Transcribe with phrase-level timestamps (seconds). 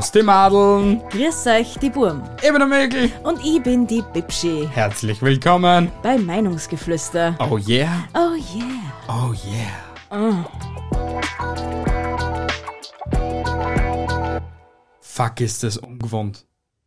[0.00, 1.02] Servus die Madeln.
[1.10, 2.22] Grüß euch, die Burm.
[2.42, 3.12] Ich bin der Mägel.
[3.22, 5.92] Und ich bin die Bibschi Herzlich willkommen.
[6.02, 7.36] bei Meinungsgeflüster.
[7.38, 8.08] Oh yeah.
[8.14, 8.92] Oh yeah.
[9.08, 10.48] Oh yeah.
[15.00, 16.46] Fuck, ist das ungewohnt.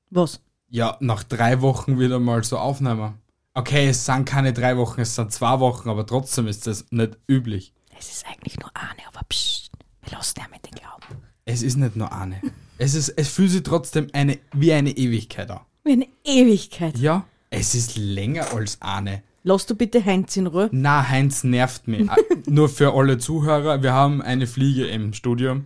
[0.10, 0.42] Was?
[0.70, 3.22] Ja, nach drei Wochen wieder mal so aufnehmen.
[3.54, 7.20] Okay, es sind keine drei Wochen, es sind zwei Wochen, aber trotzdem ist das nicht
[7.30, 7.76] üblich.
[8.00, 9.70] Es ist eigentlich nur eine, aber psst,
[10.02, 11.22] wir lassen ja mit den Glauben.
[11.46, 12.42] Es ist nicht nur eine.
[12.78, 15.62] Es, ist, es fühlt sich trotzdem eine, wie eine Ewigkeit an.
[15.84, 16.98] Wie eine Ewigkeit.
[16.98, 19.24] Ja, es ist länger als eine.
[19.44, 20.70] Lass du bitte Heinz in Ruhe.
[20.72, 22.10] Na, Heinz nervt mich.
[22.10, 22.16] Ah,
[22.46, 25.62] Nur für alle Zuhörer, wir haben eine Fliege im Studio.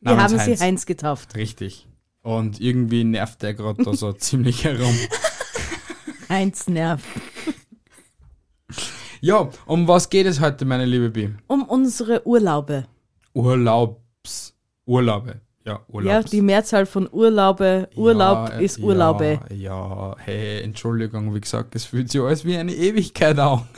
[0.00, 1.34] Wir haben sie Heinz getauft.
[1.34, 1.88] Richtig.
[2.22, 4.94] Und irgendwie nervt der gerade da so ziemlich herum.
[6.28, 7.04] Heinz nervt.
[9.20, 11.30] Ja, um was geht es heute, meine liebe B?
[11.48, 12.86] Um unsere Urlaube.
[13.34, 14.54] Urlaubs.
[14.86, 15.40] Urlaube.
[15.64, 16.30] Ja, Ja, Urlaubs.
[16.30, 17.88] die Mehrzahl von Urlaube.
[17.94, 19.40] Urlaub Ja, ist ja, Urlaube.
[19.54, 23.68] Ja, hey, Entschuldigung, wie gesagt, es fühlt sich alles wie eine Ewigkeit an.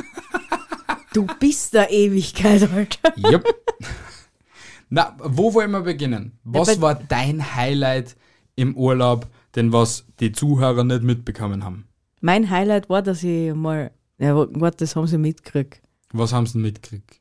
[1.13, 3.13] Du bist der Ewigkeit, Alter.
[3.19, 3.45] Yep.
[4.89, 6.39] Na, wo wollen wir beginnen?
[6.45, 8.17] Was war dein Highlight
[8.57, 11.87] im Urlaub, denn was die Zuhörer nicht mitbekommen haben?
[12.21, 16.55] Mein Highlight war, dass ich mal, ja, warte, das haben sie mitgekriegt, Was haben sie
[16.55, 17.21] denn mitgekriegt?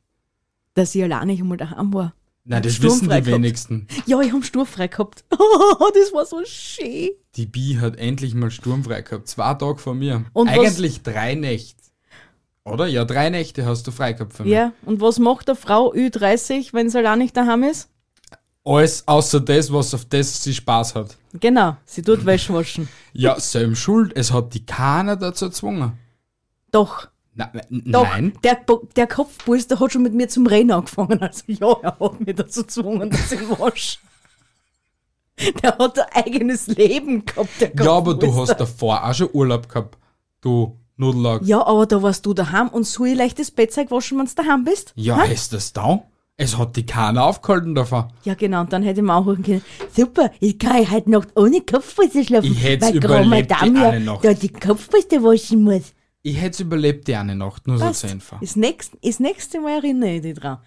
[0.74, 2.14] dass ich alleine einmal daheim war.
[2.44, 3.86] Nein, das Sturmfrei wissen die wenigsten.
[4.06, 5.24] Ja, ich hab sturmfrei gehabt.
[5.30, 7.10] das war so schön.
[7.36, 9.28] Die Bi hat endlich mal sturmfrei gehabt.
[9.28, 10.24] Zwei Tage vor mir.
[10.32, 11.80] Und was- Eigentlich drei Nächte.
[12.64, 12.86] Oder?
[12.86, 14.52] Ja, drei Nächte hast du frei gehabt von mir.
[14.52, 17.88] Ja, und was macht eine Frau Ü30, wenn sie allein nicht daheim ist?
[18.64, 21.16] Alles außer das, was auf das sie Spaß hat.
[21.40, 22.88] Genau, sie tut Wäsche waschen.
[23.12, 24.12] Ja, selben Schuld.
[24.16, 25.98] Es hat die keiner dazu gezwungen.
[26.70, 28.32] Doch, Na, n- doch, nein.
[28.44, 28.58] der,
[28.96, 31.20] der Kopfpolster hat schon mit mir zum Reden angefangen.
[31.22, 33.98] Also ja, er hat mich dazu gezwungen, dass ich wasche.
[35.62, 39.68] Der hat ein eigenes Leben gehabt, der Ja, aber du hast davor auch schon Urlaub
[39.68, 39.96] gehabt.
[40.40, 41.42] Du Nudellack.
[41.44, 44.34] Ja, aber da warst du daheim und soll ich leicht das Bettzeug waschen, wenn du
[44.34, 44.92] daheim bist?
[44.94, 45.24] Ja, Ha?
[45.24, 46.02] ist das da?
[46.36, 48.06] Es hat die keiner aufgehalten davon.
[48.24, 49.62] Ja, genau, und dann hätte ich mir auch rufen können,
[49.96, 54.24] super, ich kann heute Nacht ohne Kopfpolster schlafen, Ich hätt's weil Madame eine Nacht.
[54.24, 55.92] da die Kopfpolster waschen muss.
[56.22, 58.00] Ich hätte überlebt die eine Nacht, nur Passt.
[58.00, 58.36] so zur Info.
[58.40, 60.58] Das nächste, das nächste Mal erinnere ich dich dran.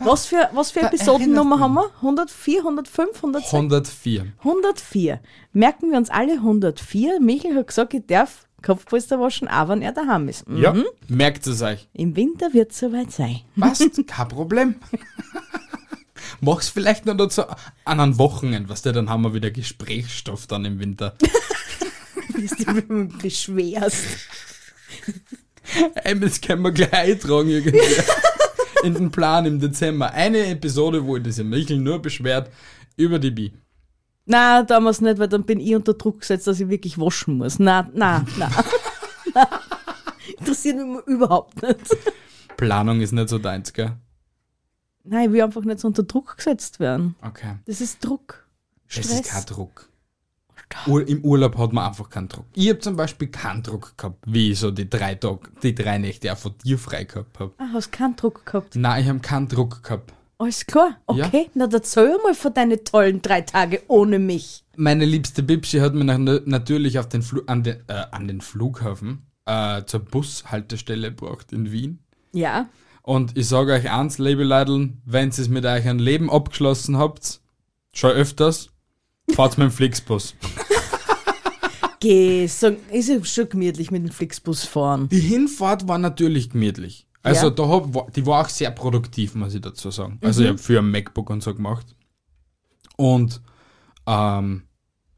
[0.00, 1.90] Was für, was für Da Episodennummer haben wir?
[1.96, 3.52] 104, 105, 106?
[3.52, 4.32] 104.
[4.38, 5.20] 104.
[5.52, 7.20] Merken wir uns alle 104.
[7.20, 10.48] Michael hat gesagt, ich darf Kopfpolster waschen, auch wenn er daheim ist.
[10.48, 10.62] Mhm.
[10.62, 10.74] Ja,
[11.08, 11.88] merkt es euch.
[11.92, 13.40] Im Winter wird es soweit sein.
[13.58, 14.76] Passt, kein Problem.
[16.40, 17.42] Mach's vielleicht noch dazu
[17.84, 21.16] an einem Wochenende, was der dann haben wir wieder Gesprächsstoff dann im Winter.
[22.34, 24.04] Bis du beschwerst.
[26.14, 27.80] Das können wir gleich eintragen irgendwie.
[28.84, 30.12] In den Plan im Dezember.
[30.12, 32.50] Eine Episode, wo sich Michel nur beschwert
[32.96, 33.52] über die Bi.
[34.24, 37.58] Na, damals nicht, weil dann bin ich unter Druck gesetzt, dass ich wirklich waschen muss.
[37.58, 38.50] Na, na, na.
[40.38, 41.96] Interessiert mich überhaupt nicht.
[42.56, 43.96] Planung ist nicht so deins, gell?
[45.04, 47.16] Nein, ich will einfach nicht so unter Druck gesetzt werden.
[47.22, 47.56] Okay.
[47.66, 48.46] Das ist Druck.
[48.86, 49.20] Das Stress.
[49.20, 49.87] ist kein Druck.
[50.86, 52.46] Ur Im Urlaub hat man einfach keinen Druck.
[52.54, 55.98] Ich habe zum Beispiel keinen Druck gehabt, wie ich so die drei Tage, die drei
[55.98, 57.52] Nächte auch von dir frei gehabt habe.
[57.58, 58.76] Ah, hast keinen Druck gehabt.
[58.76, 60.12] Nein, ich habe keinen Druck gehabt.
[60.40, 61.50] Alles klar, okay.
[61.54, 64.64] Na, erzähl mal von deinen tollen drei Tage ohne mich.
[64.76, 69.26] Meine liebste Bibschi hat mich natürlich auf den Flu an, den, äh, an den Flughafen
[69.46, 71.98] äh, zur Bushaltestelle gebracht in Wien.
[72.32, 72.68] Ja.
[73.02, 76.98] Und ich sage euch eins, liebe Leute, wenn ihr es mit euch ein Leben abgeschlossen
[76.98, 77.40] habt,
[77.92, 78.70] schon öfters,
[79.34, 80.34] fahrt mit dem Flixbus.
[82.00, 85.08] Geh, so, ist ja schon gemütlich mit dem Flixbus fahren.
[85.08, 87.06] Die Hinfahrt war natürlich gemütlich.
[87.24, 87.50] Also Ja.
[87.50, 90.18] da hab, die war auch sehr produktiv, muss ich dazu sagen.
[90.22, 91.86] Also ich habe für ein MacBook und so gemacht.
[92.96, 93.40] Und
[94.06, 94.62] ähm,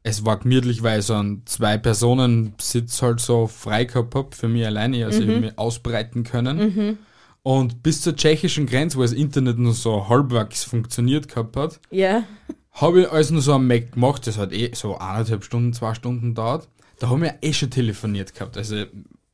[0.01, 4.65] es war gemütlich, weil ich so einen Zwei-Personen-Sitz halt so frei gehabt hab für mich
[4.65, 6.97] alleine, also ich hab mich ausbreiten können.
[7.43, 12.23] Und bis zur tschechischen Grenze, wo das Internet nur so halbwegs funktioniert gehabt hat, Ja.
[12.73, 15.93] Habe ich also nur so ein Mac gemacht, das hat eh so eineinhalb Stunden, zwei
[15.93, 16.67] Stunden dauert.
[16.99, 18.57] Da haben wir eh schon telefoniert gehabt.
[18.57, 18.85] Also,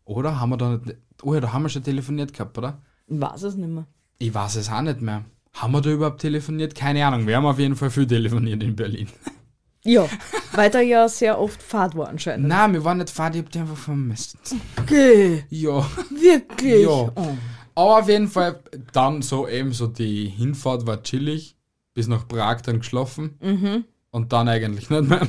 [0.05, 2.81] oder haben wir da nicht, oh ja, da haben wir schon telefoniert gehabt, oder?
[3.07, 3.85] Ich weiß es nicht mehr.
[4.19, 5.25] Ich weiß es auch nicht mehr.
[5.53, 6.75] Haben wir da überhaupt telefoniert?
[6.75, 7.27] Keine Ahnung.
[7.27, 9.07] Wir haben auf jeden Fall viel telefoniert in Berlin.
[9.83, 10.07] Ja,
[10.53, 12.47] weil da ja sehr oft Fahrt war anscheinend.
[12.47, 14.37] Nein, wir waren nicht fahrt, ich hab die einfach vermisst.
[14.87, 15.85] Geh, Ja.
[16.09, 16.83] wirklich.
[16.83, 17.11] Ja.
[17.15, 17.37] Oh.
[17.75, 18.59] Aber auf jeden Fall,
[18.93, 21.56] dann so eben so die Hinfahrt war chillig.
[21.97, 23.39] Bis nach Prag dann geschlafen.
[24.11, 25.27] Und dann eigentlich nicht mehr.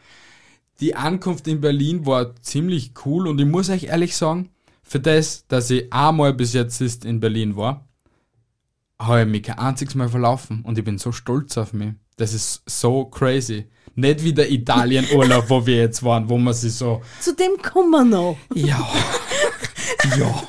[0.80, 4.50] Die Ankunft in Berlin war ziemlich cool und ich muss euch ehrlich sagen,
[4.82, 7.86] für das, dass ich einmal bis jetzt ist in Berlin war,
[8.98, 11.92] habe ich mich kein einziges Mal verlaufen und ich bin so stolz auf mich.
[12.16, 13.66] Das ist so crazy.
[13.94, 17.90] Nicht wie der Italienurlaub, wo wir jetzt waren, wo man sich so, Zu dem kommen
[17.90, 18.36] wir noch.
[18.56, 18.84] ja,
[20.18, 20.42] ja.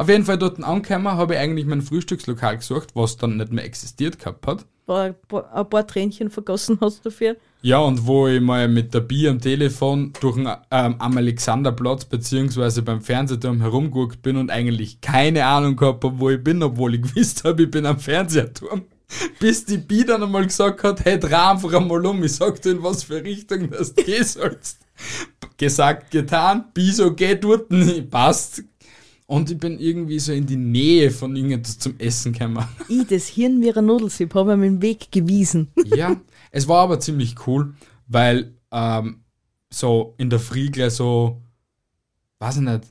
[0.00, 3.66] Auf jeden Fall dort angekommen, habe ich eigentlich mein Frühstückslokal gesucht, was dann nicht mehr
[3.66, 4.64] existiert gehabt hat.
[4.86, 7.36] Ein paar, ein paar Tränchen vergossen hast dafür.
[7.60, 12.06] Ja, und wo ich mal mit der Bier am Telefon durch den, ähm, am Alexanderplatz
[12.06, 16.94] beziehungsweise beim Fernsehturm herumgeguckt bin und eigentlich keine Ahnung gehabt habe, wo ich bin, obwohl
[16.94, 18.86] ich gewusst habe, ich bin am Fernsehturm.
[19.38, 22.70] Bis die Bi dann einmal gesagt hat, hey, dreh einfach einmal um, ich sag dir,
[22.70, 24.78] in was für Richtung das gehen sollst.
[25.58, 27.68] Gesagt, getan, Bi so, geh dort,
[28.08, 28.62] passt.
[29.30, 32.66] Und ich bin irgendwie so in die Nähe von irgendetwas zum Essen gekommen.
[32.88, 35.68] Ich, das Hirn wie ein Nudelsieb, habe ihm den Weg gewiesen.
[35.84, 37.74] Ja, es war aber ziemlich cool,
[38.08, 39.20] weil ähm,
[39.72, 41.40] so in der Früh gleich so,
[42.40, 42.82] weiß ich nicht,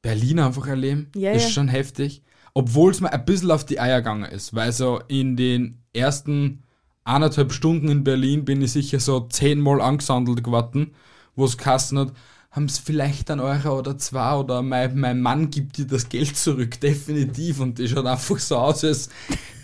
[0.00, 1.50] Berlin einfach erleben, Ja, ist ja.
[1.50, 2.22] schon heftig.
[2.54, 6.62] Obwohl es mir ein bisschen auf die Eier gegangen ist, weil so in den ersten
[7.02, 10.92] eineinhalb Stunden in Berlin bin ich sicher so zehnmal angesandelt geworden,
[11.34, 12.12] wo es Kassen hat,
[12.54, 16.36] haben es vielleicht ein Euro oder zwei oder mein, mein Mann gibt dir das Geld
[16.36, 17.58] zurück, definitiv.
[17.60, 19.08] Und die schaut einfach so aus, als,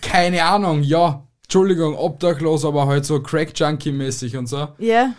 [0.02, 4.68] keine Ahnung, ja, Entschuldigung, obdachlos, aber halt so Crack-Junkie-mäßig und so.
[4.78, 5.14] Ja,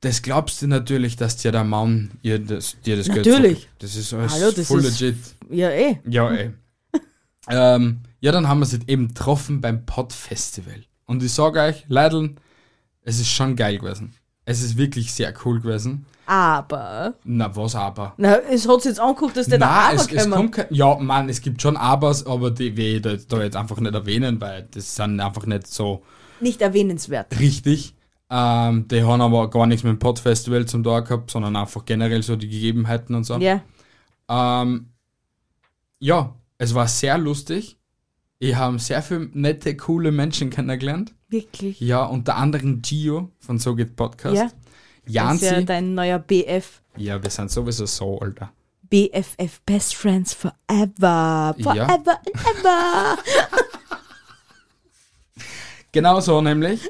[0.00, 3.68] Das glaubst du natürlich, dass dir der Mann ihr das, dir das Geld Natürlich.
[3.80, 5.16] Das ist alles Hallo, das voll ist- legit.
[5.50, 5.98] ja eh.
[6.08, 6.50] Ja, ey.
[7.48, 10.82] ähm, ja, dann haben wir sie eben getroffen beim Pod-Festival.
[11.06, 12.38] Und ich sage euch, Leideln,
[13.02, 14.14] es ist schon geil gewesen.
[14.48, 16.06] Es ist wirklich sehr cool gewesen.
[16.26, 18.14] Aber, Na, was aber?
[18.18, 20.94] na, es hat sich jetzt angeguckt, dass der da aber es, es kommt kein, ja,
[20.96, 24.40] Mann, es gibt schon Abers, aber die will ich da, da jetzt einfach nicht erwähnen,
[24.40, 26.02] weil das sind einfach nicht so
[26.40, 27.38] Nicht erwähnenswert.
[27.40, 27.94] richtig.
[28.30, 32.22] Ähm, die haben aber gar nichts mit dem Pod-Festival zum Tag gehabt, sondern einfach generell
[32.22, 33.36] so die Gegebenheiten und so.
[33.38, 33.62] Ja,
[34.28, 34.90] Ähm,
[35.98, 37.78] ja, es war sehr lustig.
[38.38, 41.14] Ich habe sehr viele nette, coole Menschen kennengelernt.
[41.28, 41.80] Wirklich.
[41.80, 44.36] Ja, unter anderem Gio von So geht Podcast.
[44.36, 44.52] Ja, das
[45.36, 45.64] ist ja Janzi.
[45.64, 46.80] dein neuer BF.
[46.96, 48.52] Ja, wir sind sowieso so, Alter.
[48.90, 51.54] BFF, Best Friends Forever.
[51.60, 53.18] Forever and ever.
[55.92, 56.88] Genau so nämlich.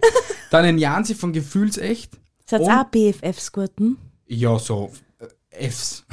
[0.50, 2.19] Dann den Janzi von Gefühlsecht.
[2.46, 3.96] Seid auch BFFs guten?
[4.26, 4.90] Ja, so
[5.50, 6.05] äh, Fs.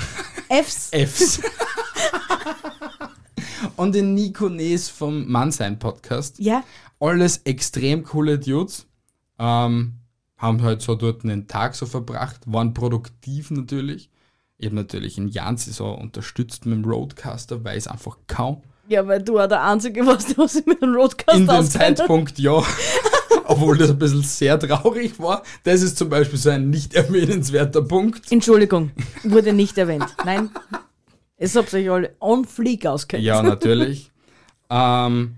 [0.49, 0.91] Fs?
[0.91, 1.41] Fs.
[3.75, 6.39] Und den Nico Nees vom Mannsein Podcast.
[6.39, 6.63] Ja,
[6.99, 8.85] Alles extrem coole Dudes.
[9.37, 9.93] Ähm,
[10.37, 14.09] haben halt so dort einen Tag so verbracht, waren produktiv natürlich.
[14.57, 18.61] Ich habe natürlich in Janzi so unterstützt mit dem Roadcaster, weil es einfach kaum.
[18.87, 21.65] ja, weil du auch der Einzige warst, der sich mit dem Roadcaster In dem.
[21.69, 22.63] Zeitpunkt ja.
[23.47, 25.43] Obwohl das ein bisschen sehr traurig war.
[25.63, 28.31] Das ist zum Beispiel so ein nicht erwähnenswerter Punkt.
[28.31, 28.91] Entschuldigung,
[29.23, 30.07] wurde nicht erwähnt.
[30.25, 30.49] Nein,
[31.37, 33.23] es habt euch alle on fleek auskennt.
[33.23, 34.11] Ja, natürlich.
[34.69, 35.35] ähm,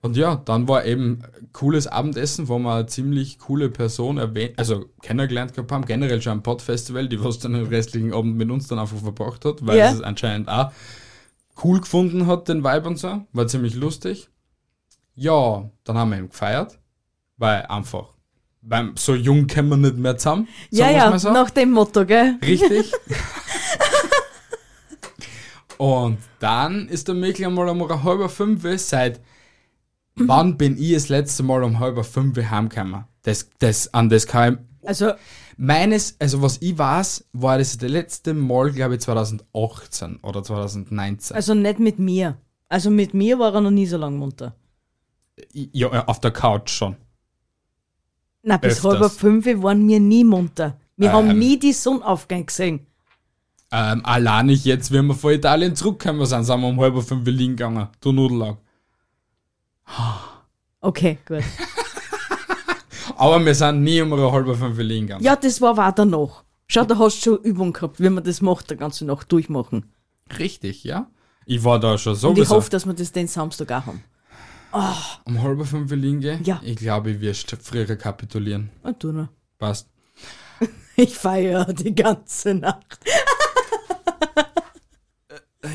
[0.00, 1.22] und ja, dann war eben
[1.52, 6.32] cooles Abendessen, wo wir eine ziemlich coole Person erwähnt, also kennengelernt gehabt haben, generell schon
[6.32, 9.78] am Pod-Festival, die was dann den restlichen Abend mit uns dann einfach verbracht hat, weil
[9.78, 9.92] Ja.
[9.92, 10.72] es anscheinend auch
[11.62, 13.22] cool gefunden hat, den Vibe und so.
[13.32, 14.28] War ziemlich lustig.
[15.14, 16.78] Ja, dann haben wir ihn gefeiert,
[17.36, 18.14] weil einfach,
[18.60, 20.48] beim so jung kommen wir nicht mehr zusammen.
[20.70, 21.30] ja, ja so.
[21.32, 22.38] nach dem Motto, gell?
[22.42, 22.92] Richtig.
[25.82, 29.20] Und dann ist der Mikl einmal um halb fünf seit
[30.14, 33.04] wann bin ich das letzte Mal um halb fünf heimgekommen?
[33.22, 35.10] Das, das, an das kann ich, Also,
[35.56, 41.34] meines, also was ich weiß, war das das letzte Mal, glaube ich, 2018 oder 2019.
[41.34, 42.36] also nicht mit mir.
[42.68, 44.54] Also mit mir war er noch nie so lang munter.
[45.52, 46.94] ja, ja, auf der Couch schon.
[48.44, 49.00] Na, bis Öfters.
[49.00, 50.78] halb fünf waren wir nie munter.
[50.96, 51.14] Wir Ähm.
[51.16, 52.86] haben nie die Sonnenaufgang gesehen.
[53.74, 57.26] Ähm, allein nicht jetzt, wenn wir von Italien zurückgekommen sind, sind wir um halb fünf
[57.26, 57.88] liegen gegangen.
[58.00, 58.58] Du Nudelag.
[60.84, 61.44] Okay, gut.
[63.16, 65.24] Aber wir sind nie um halb fünf liegen gegangen.
[65.24, 66.42] Ja, das war weiter noch.
[66.66, 69.92] Schau, da hast du schon Übung gehabt, wie man das macht, die ganze Nacht durchmachen.
[70.40, 71.08] Richtig, ja.
[71.46, 74.02] Ich war da schon Und ich hoffe, dass wir das den Samstag auch haben.
[75.24, 76.40] um halb fünf liegen gehen?
[76.42, 76.60] Ja.
[76.64, 78.70] Ich glaube, ich werde früher kapitulieren.
[78.82, 79.28] Und du noch.
[79.58, 79.88] Passt.
[80.94, 82.98] Ich feiere die ganze Nacht.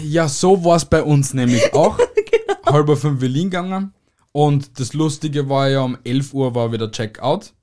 [0.03, 1.98] Ja, so war es bei uns nämlich auch.
[1.98, 2.74] Genau.
[2.74, 3.93] Halb fünf liegen gegangen.
[4.31, 7.53] Und das Lustige war ja, um 11 Uhr war wieder Checkout.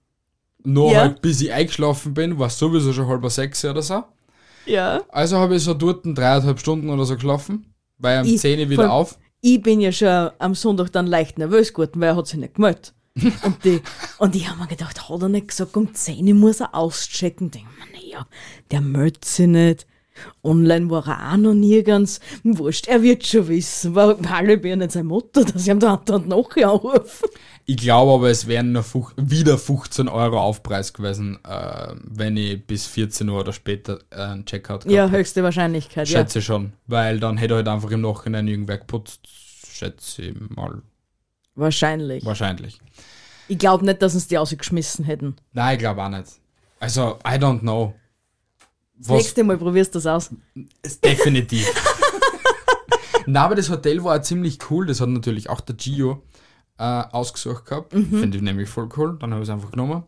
[0.65, 1.01] Nur Ja.
[1.01, 4.03] halt, bis ich eingeschlafen bin, war sowieso schon halb sechs oder so.
[4.67, 5.03] Ja.
[5.11, 7.75] Also habe ich so dort dreieinhalb Stunden oder so geschlafen.
[7.99, 9.19] Weil um Ich- 10 Uhr wieder auf.
[9.43, 12.55] Ich bin ja schon am Sonntag dann leicht nervös geworden, weil er hat sich nicht
[12.55, 12.95] gemeldet.
[13.45, 13.83] und, die,
[14.19, 17.51] und ich habe mir gedacht, hat er nicht gesagt, um 10 Uhr muss er auschecken.
[17.51, 18.27] Denk mir, naja,
[18.71, 19.87] der meldet sich nicht.
[20.43, 22.21] Online war er auch noch nirgends.
[22.43, 23.95] Wurscht, er wird schon wissen.
[23.95, 27.29] War Hallebi ja nicht sein Motto, dass ich ihm da und nachher anrufen.
[27.67, 28.85] Ich glaube aber, es wären nur
[29.17, 34.45] wieder 15 Euro Aufpreis gewesen, äh, wenn ich bis 14 Uhr oder später äh, einen
[34.45, 36.19] Checkout gehabt Ja, höchste Wahrscheinlichkeit, ja.
[36.19, 36.75] Schätze schon.
[36.87, 39.21] Weil dann hätte er halt einfach im Nachhinein irgendwer geputzt.
[39.67, 40.83] Schätze ich mal.
[41.55, 42.25] Wahrscheinlich.
[42.25, 42.79] Wahrscheinlich.
[43.49, 45.37] Ich glaube nicht, dass uns die ausgeschmissen hätten.
[45.53, 46.27] Nein, ich glaube auch nicht.
[46.81, 47.95] Also, I don't know.
[48.97, 50.31] Das Was nächste Mal probierst du das aus.
[50.83, 51.69] ist definitiv.
[53.27, 54.87] Na, aber das Hotel war auch ziemlich cool.
[54.87, 56.23] Das hat natürlich auch der Gio
[56.79, 57.93] äh, ausgesucht gehabt.
[57.93, 59.17] Finde ich nämlich voll cool.
[59.19, 60.05] Dann habe ich es einfach genommen.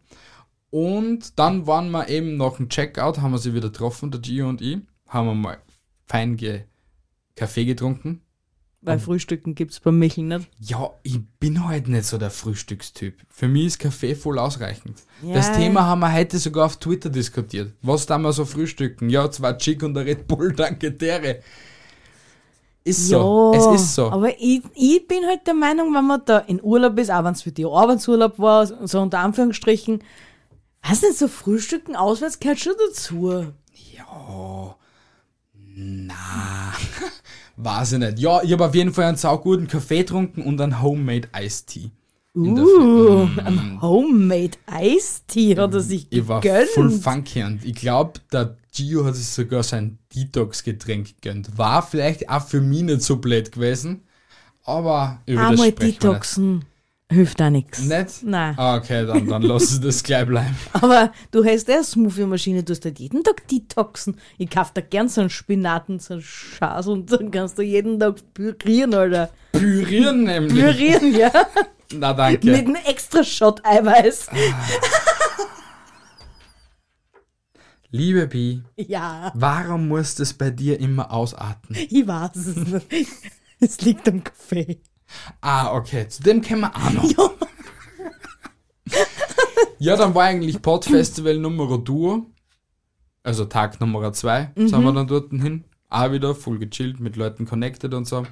[0.70, 4.48] Und dann waren wir eben nach dem Checkout, haben wir sie wieder getroffen, der Gio
[4.48, 4.78] und ich.
[5.08, 5.58] Haben wir mal
[6.06, 6.64] fein ge
[7.34, 8.22] Kaffee getrunken.
[8.86, 10.48] Weil Frühstücken gibt's beim Michel nicht.
[10.60, 13.16] Ja, ich bin halt nicht so der Frühstückstyp.
[13.28, 15.02] Für mich ist Kaffee voll ausreichend.
[15.22, 15.34] Ja.
[15.34, 17.72] Das Thema haben wir heute sogar auf Twitter diskutiert.
[17.82, 19.10] Was da mal so frühstücken?
[19.10, 21.40] Ja, zwei Chick und ein Red Bull, danke Tere.
[22.84, 23.52] Ist so.
[23.52, 24.08] Ja, es ist so.
[24.12, 27.32] Aber ich, ich bin halt der Meinung, wenn man da in Urlaub ist, auch wenn
[27.32, 30.04] es für die Arbeitsurlaub war, so unter Anführungsstrichen,
[30.88, 33.52] was denn so Frühstücken auswärts gehört schon dazu.
[33.92, 34.76] Ja.
[35.74, 36.72] Na.
[37.56, 38.18] Weiß ich nicht.
[38.18, 41.90] Ja, ich habe auf jeden Fall einen sauguten Kaffee getrunken und einen Homemade Früh.
[42.36, 44.58] Uh, ein Homemade
[45.26, 46.68] Tea hat er sich Ich war gegönnt.
[46.68, 51.56] voll funky und ich glaube, der Gio hat sich sogar sein Detox-Getränk gegönnt.
[51.56, 54.02] War vielleicht auch für mich nicht so blöd gewesen,
[54.64, 56.64] aber über das Einmal sprechen wir Detoxen
[57.10, 57.80] hilft auch nichts.
[57.80, 58.22] nicht.
[58.24, 58.54] Nein.
[58.58, 60.56] Ah, okay, dann, dann lass ich das gleich bleiben.
[60.72, 64.18] Aber du hast ja eine Smoothie-Maschine, du hast halt jeden Tag Detoxen.
[64.38, 67.98] Ich kauf da gern so einen Spinaten, so einen Schaß und dann kannst du jeden
[68.00, 69.30] Tag pürieren, Alter.
[69.52, 70.54] Pürieren nämlich.
[70.54, 71.30] Pürieren, ja.
[71.92, 72.46] Na danke.
[72.50, 74.26] Mit einem extra Shot Eiweiß.
[77.90, 81.78] Liebe Bi, Ja, warum muss das bei dir immer ausatmen?
[81.88, 83.08] ich weiß es nicht.
[83.60, 84.80] Es liegt am Kaffee.
[85.40, 87.32] Ah, okay, zu dem kommen wir auch noch.
[89.78, 89.96] Ja.
[89.96, 92.26] Dann war eigentlich Podfestival Nummer Duo.
[93.22, 95.64] Also Tag Nummer 2 sind wir dann dort hin.
[95.88, 98.26] Auch wieder voll gechillt, mit Leuten connected und so.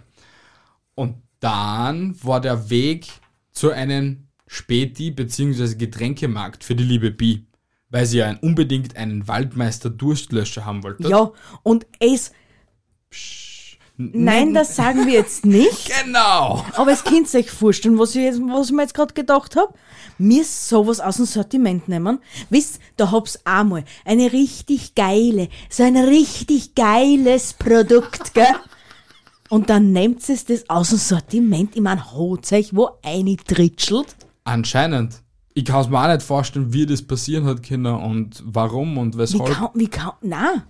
[0.95, 3.09] Und dann war der Weg
[3.51, 5.75] zu einem Späti bzw.
[5.75, 7.47] Getränkemarkt für die liebe Bi.
[7.91, 11.09] Weil sie ja unbedingt einen Waldmeister Durstlöscher haben wollte.
[11.09, 11.31] Ja,
[11.63, 12.33] und es.
[13.97, 15.93] Nein, das sagen wir jetzt nicht.
[16.03, 16.65] Genau!
[16.75, 19.55] Aber es könnt ihr euch vorstellen, was ich, jetzt, was ich mir jetzt gerade gedacht
[19.55, 19.73] habe.
[20.19, 22.19] Mir sowas aus dem Sortiment nehmen.
[22.51, 28.47] Wisst, da hab's einmal eine richtig geile, so ein richtig geiles Produkt, gell?
[29.49, 34.17] Und dann nehmt es das aus dem Sortiment, ich mein, holt euch wo eintritschelt.
[34.43, 35.23] Anscheinend.
[35.57, 39.15] Ich kann es mir auch nicht vorstellen, wie das passieren hat können und warum und
[39.15, 39.53] Wie weshalb.
[39.53, 40.65] kann, wie kann, na,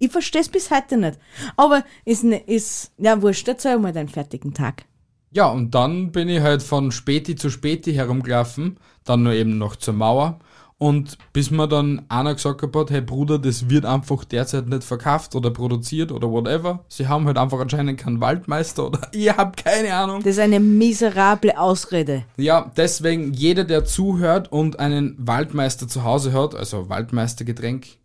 [0.00, 1.18] ich versteh's bis heute nicht.
[1.56, 4.84] Aber ist, ist, ja, wurscht, erzähl mal deinen fertigen Tag.
[5.30, 9.76] Ja, und dann bin ich halt von Späti zu Späti herumgelaufen, dann nur eben noch
[9.76, 10.40] zur Mauer.
[10.78, 15.34] Und bis mir dann einer gesagt hat, hey Bruder, das wird einfach derzeit nicht verkauft
[15.34, 16.86] oder produziert oder whatever.
[16.88, 20.22] Sie haben halt einfach anscheinend keinen Waldmeister oder ich hab keine Ahnung.
[20.22, 22.24] Das ist eine miserable Ausrede.
[22.38, 28.00] Ja, deswegen jeder, der zuhört und einen Waldmeister zu Hause hat, also Waldmeistergetränk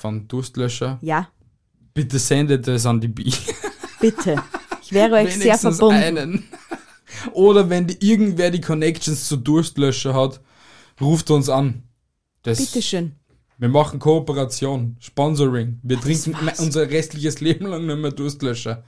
[0.00, 1.28] von Durstlöscher, Ja,
[1.94, 3.32] bitte sendet es an die Bi.
[4.00, 4.42] bitte.
[4.82, 5.94] Ich wäre euch sehr verbunden.
[6.02, 6.44] einen.
[7.32, 10.40] Oder wenn die, irgendwer die Connections zu Durstlöscher hat,
[11.00, 11.82] ruft uns an.
[12.42, 13.12] Das, Bitteschön.
[13.58, 15.78] Wir machen Kooperation, Sponsoring.
[15.82, 16.60] Wir trinken war's.
[16.60, 18.82] unser restliches Leben lang nicht mehr Durstlöscher.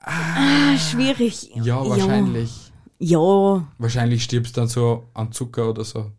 [0.00, 1.50] Ah, schwierig.
[1.56, 2.52] Ja, wahrscheinlich.
[2.98, 6.12] Ja, Wahrscheinlich stirbst du dann so an Zucker oder so.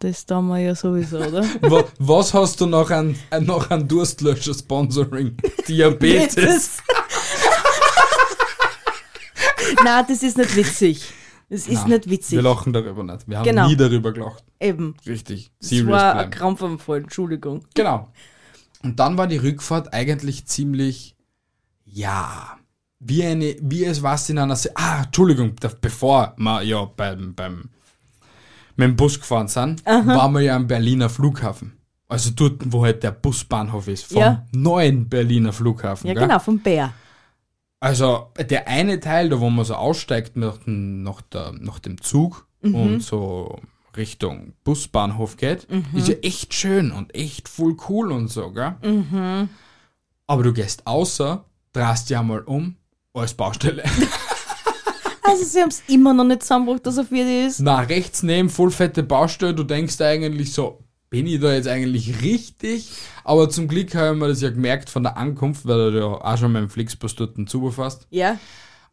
[0.00, 1.42] Das tun wir ja sowieso, oder?
[1.62, 5.36] Wa- Was hast du noch an, äh, noch an Durstlöscher-Sponsoring?
[5.66, 6.78] Diabetes.
[9.84, 11.12] Nein, das ist nicht witzig.
[11.48, 12.32] Das ist Nein, nicht witzig.
[12.36, 13.28] Wir lachen darüber nicht.
[13.28, 13.68] Wir haben Genau.
[13.68, 14.42] nie darüber gelacht.
[14.60, 14.94] Eben.
[15.06, 15.52] Richtig.
[15.60, 16.20] Das Serious war bleiben.
[16.26, 17.64] ein Krampfanfall, Entschuldigung.
[17.74, 18.10] Genau.
[18.82, 21.14] Und dann war die Rückfahrt eigentlich ziemlich,
[21.84, 22.56] ja,
[23.00, 27.68] wie eine, wie es was in einer, Se ah, Entschuldigung, bevor wir ja beim, beim,
[28.88, 31.72] mit dem Bus gefahren sind, waren wir ja am Berliner Flughafen.
[32.08, 34.46] Also dort, wo halt der Busbahnhof ist, vom Ja.
[34.52, 36.06] neuen Berliner Flughafen.
[36.08, 36.24] Ja, gell?
[36.24, 36.92] genau, vom Bär.
[37.80, 42.00] Also der eine Teil, da wo man so aussteigt nach dem, nach der, nach dem
[42.00, 42.74] Zug Mhm.
[42.76, 43.58] und so
[43.96, 45.86] Richtung Busbahnhof geht, Mhm.
[45.94, 48.74] ist ja echt schön und echt voll cool und so, gell?
[48.82, 49.48] Mhm.
[50.26, 52.76] Aber du gehst außer, drehst ja mal um,
[53.14, 53.82] als Baustelle.
[55.22, 57.60] Also sie haben es immer noch nicht zusammengebracht, dass er für die ist.
[57.60, 62.22] Na, rechts neben voll fette Baustelle, du denkst eigentlich so, bin ich da jetzt eigentlich
[62.22, 62.90] richtig?
[63.22, 66.06] Aber zum Glück habe ich mir das ja gemerkt von der Ankunft, weil du ja
[66.06, 68.06] auch schon meinen Flixbus dort zugefasst.
[68.10, 68.38] Ja.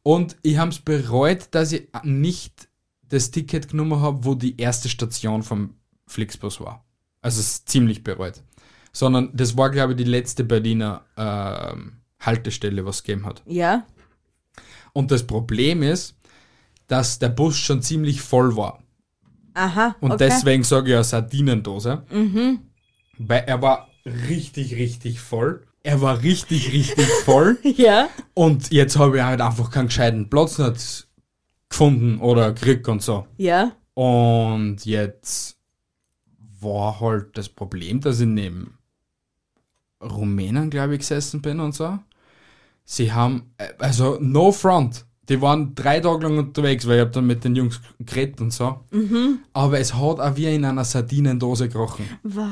[0.03, 2.67] Und ich habe es bereut, dass ich nicht
[3.07, 5.75] das Ticket genommen habe, wo die erste Station vom
[6.07, 6.85] Flixbus war.
[7.21, 8.43] Also es ist ziemlich bereut.
[8.91, 13.41] Sondern das war, glaube ich, die letzte Berliner ähm, Haltestelle, was es gegeben hat.
[13.45, 13.85] Ja.
[14.93, 16.18] Und das Problem ist,
[16.89, 18.83] dass der Bus schon ziemlich voll war.
[19.53, 19.95] Aha.
[20.01, 20.27] Und okay.
[20.27, 22.03] deswegen sage ich ja Sardinendose.
[23.17, 25.65] Weil er war richtig, richtig voll.
[25.83, 27.57] Er war richtig, richtig voll.
[27.63, 28.09] Ja.
[28.33, 31.07] Und jetzt habe ich halt einfach keinen gescheiten Platz nicht
[31.69, 33.27] gefunden oder gekriegt und so.
[33.37, 33.71] Ja.
[33.93, 35.57] Und jetzt
[36.59, 38.77] war halt das Problem, dass ich neben
[40.01, 41.99] Rumänen, glaube ich, gesessen bin und so.
[42.83, 45.05] Sie haben, äh, also no front.
[45.29, 48.51] Die waren drei Tage lang unterwegs, weil ich hab dann mit den Jungs geredet und
[48.51, 48.79] so.
[49.53, 52.05] Aber es hat auch wie in einer Sardinendose gerochen.
[52.23, 52.47] Wow.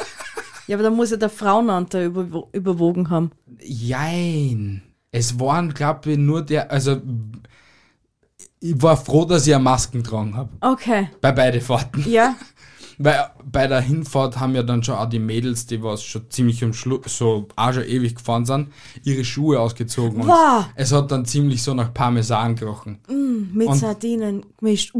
[0.68, 3.32] ja, aber da muss ja der Frauenanteil über, überwogen haben.
[3.60, 4.82] Jein.
[5.10, 7.00] Es waren, glaube ich, nur der, also
[8.60, 10.50] ich war froh, dass ich eine Masken getragen habe.
[10.60, 11.10] Okay.
[11.20, 12.08] Bei beide Fahrten.
[12.08, 12.36] Ja.
[13.04, 16.62] Weil bei der Hinfahrt haben ja dann schon auch die Mädels, die was schon ziemlich
[16.62, 18.68] am Schluss, so auch schon ewig gefahren sind,
[19.02, 20.20] ihre Schuhe ausgezogen.
[20.22, 20.66] Und Wow.
[20.76, 22.98] es hat dann ziemlich so nach Parmesan gerochen.
[23.52, 24.94] Mit Und- Sardinen gemischt.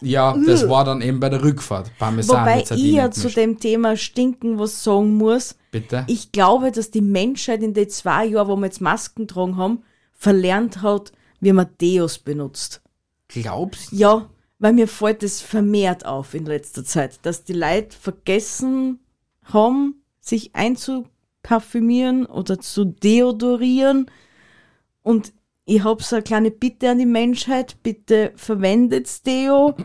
[0.00, 1.90] Ja, das war dann eben bei der Rückfahrt.
[1.98, 3.36] Parmesan Wobei mit ich Sardinen ja zu gemischt.
[3.36, 5.54] dem Thema Stinken was sagen muss.
[5.70, 6.04] Bitte?
[6.08, 9.82] Ich glaube, dass die Menschheit in den zwei Jahren, wo wir jetzt Masken getragen haben,
[10.12, 12.80] verlernt hat, wie man Deos benutzt.
[13.28, 13.96] Glaubst du?
[13.96, 14.26] Ja,
[14.64, 18.98] weil mir fällt es vermehrt auf in letzter Zeit, dass die Leute vergessen
[19.42, 24.10] haben, sich einzuparfümieren oder zu deodorieren.
[25.02, 25.34] Und
[25.66, 29.76] ich habe so eine kleine Bitte an die Menschheit, bitte verwendet Deo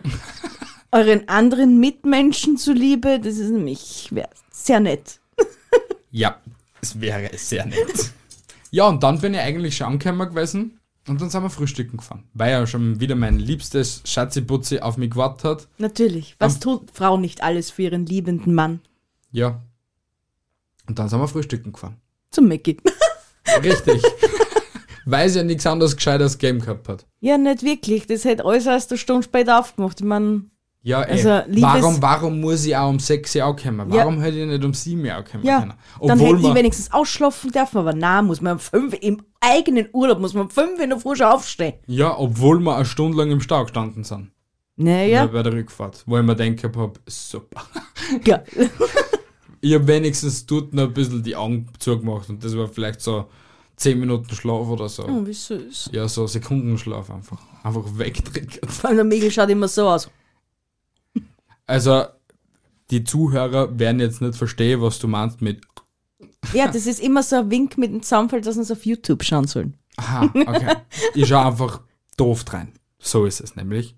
[0.94, 3.20] euren anderen Mitmenschen zuliebe.
[3.20, 4.10] Das ist nämlich
[4.50, 5.20] sehr nett.
[6.10, 6.40] Ja,
[6.82, 8.14] es wäre sehr nett.
[8.72, 10.79] ja, und dann bin ich eigentlich schon angekommen gewesen
[11.10, 12.24] und dann sind wir frühstücken gefahren.
[12.34, 15.68] Weil ja schon wieder mein liebstes Schatziputzi auf mich gewartet hat.
[15.78, 16.36] Natürlich.
[16.40, 18.80] Was Am- tut Frau nicht alles für ihren liebenden Mann?
[19.32, 19.62] Ja.
[20.88, 21.98] Und dann sind wir frühstücken gefahren.
[22.32, 22.78] Zum Mickey.
[23.64, 24.02] Richtig.
[25.06, 27.06] Weil es ja nichts anderes Gescheites Game gehabt hat.
[27.20, 28.06] ja, nicht wirklich.
[28.08, 30.00] Das hätte alles erst eine Stunde später aufgemacht.
[30.00, 30.44] Ich meine,
[30.82, 31.12] Ja, ey.
[31.12, 33.92] Also, liebes- warum, warum muss ich auch um 6 Uhr auch kommen?
[33.92, 33.98] Ja.
[33.98, 35.74] Warum hätte ich nicht um 7 Uhr auch kommen Ja, können?
[36.02, 40.20] dann hätte ich wenigstens ausschlafen dürfen, aber na muss man um fünf, im eigenen Urlaub
[40.20, 41.74] muss man um fünf in der Früh schon aufstehen.
[41.88, 44.32] ja, obwohl wir eine Stunde lang im Stau gestanden sind.
[44.78, 46.04] Naja, Bei der Rückfahrt.
[46.06, 47.64] Wo ich mir denke, hab, super.
[48.26, 48.42] ja.
[49.60, 53.26] Ich habe wenigstens dort noch ein bisschen die Augen zugemacht und das war vielleicht so
[53.76, 55.04] 10 Minuten Schlaf oder so.
[55.04, 55.90] Oh, wie süß.
[55.92, 57.40] Ja, so Sekundenschlaf einfach.
[57.64, 58.72] Einfach wegtriggert.
[58.72, 60.10] Vor allem der Miguel schaut immer so aus.
[61.70, 62.06] Also,
[62.90, 65.62] die Zuhörer werden jetzt nicht verstehen, was du meinst mit
[66.52, 69.24] Ja, das ist immer so ein Wink mit dem Zaunfall, dass wir es auf YouTube
[69.24, 69.78] schauen sollen.
[69.98, 70.78] Aha, okay.
[71.14, 71.82] ich schaue einfach
[72.18, 72.74] doof rein.
[72.98, 73.96] So ist es nämlich.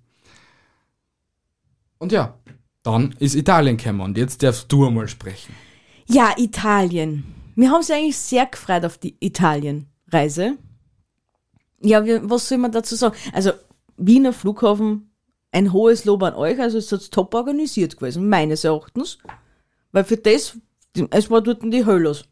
[1.98, 2.38] Und ja,
[2.84, 5.56] dann ist Italien gekommen und jetzt darfst du einmal sprechen.
[6.08, 7.24] Ja, Italien.
[7.56, 10.58] Wir haben uns eigentlich sehr gefreut auf die Italien-Reise.
[11.80, 13.16] Ja, wir, was soll man dazu sagen?
[13.32, 13.52] Also,
[13.96, 15.11] Wiener Flughafen,
[15.52, 16.60] ein hohes Lob an euch.
[16.60, 19.18] Also, es ist top organisiert gewesen, meines Erachtens.
[19.92, 20.58] Weil für das,
[21.10, 22.26] es war dort die Hölle los.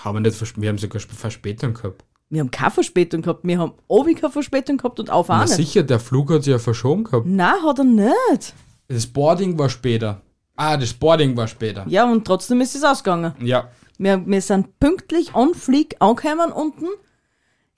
[0.00, 2.04] Haben wir, nicht wir haben sogar Sp- Verspätung gehabt.
[2.30, 3.44] Wir haben keine Verspätung gehabt.
[3.44, 5.54] Wir haben oben keine Verspätung gehabt und auf Na nicht.
[5.54, 7.26] sicher, der Flug hat sich ja verschoben gehabt.
[7.26, 8.54] Nein, hat er nicht.
[8.88, 10.22] Das Boarding war später.
[10.56, 11.84] Ah, das Boarding war später.
[11.88, 13.34] Ja, und trotzdem ist es ausgegangen.
[13.40, 13.70] Ja.
[13.98, 16.86] Wir, wir sind pünktlich on fleek angekommen unten.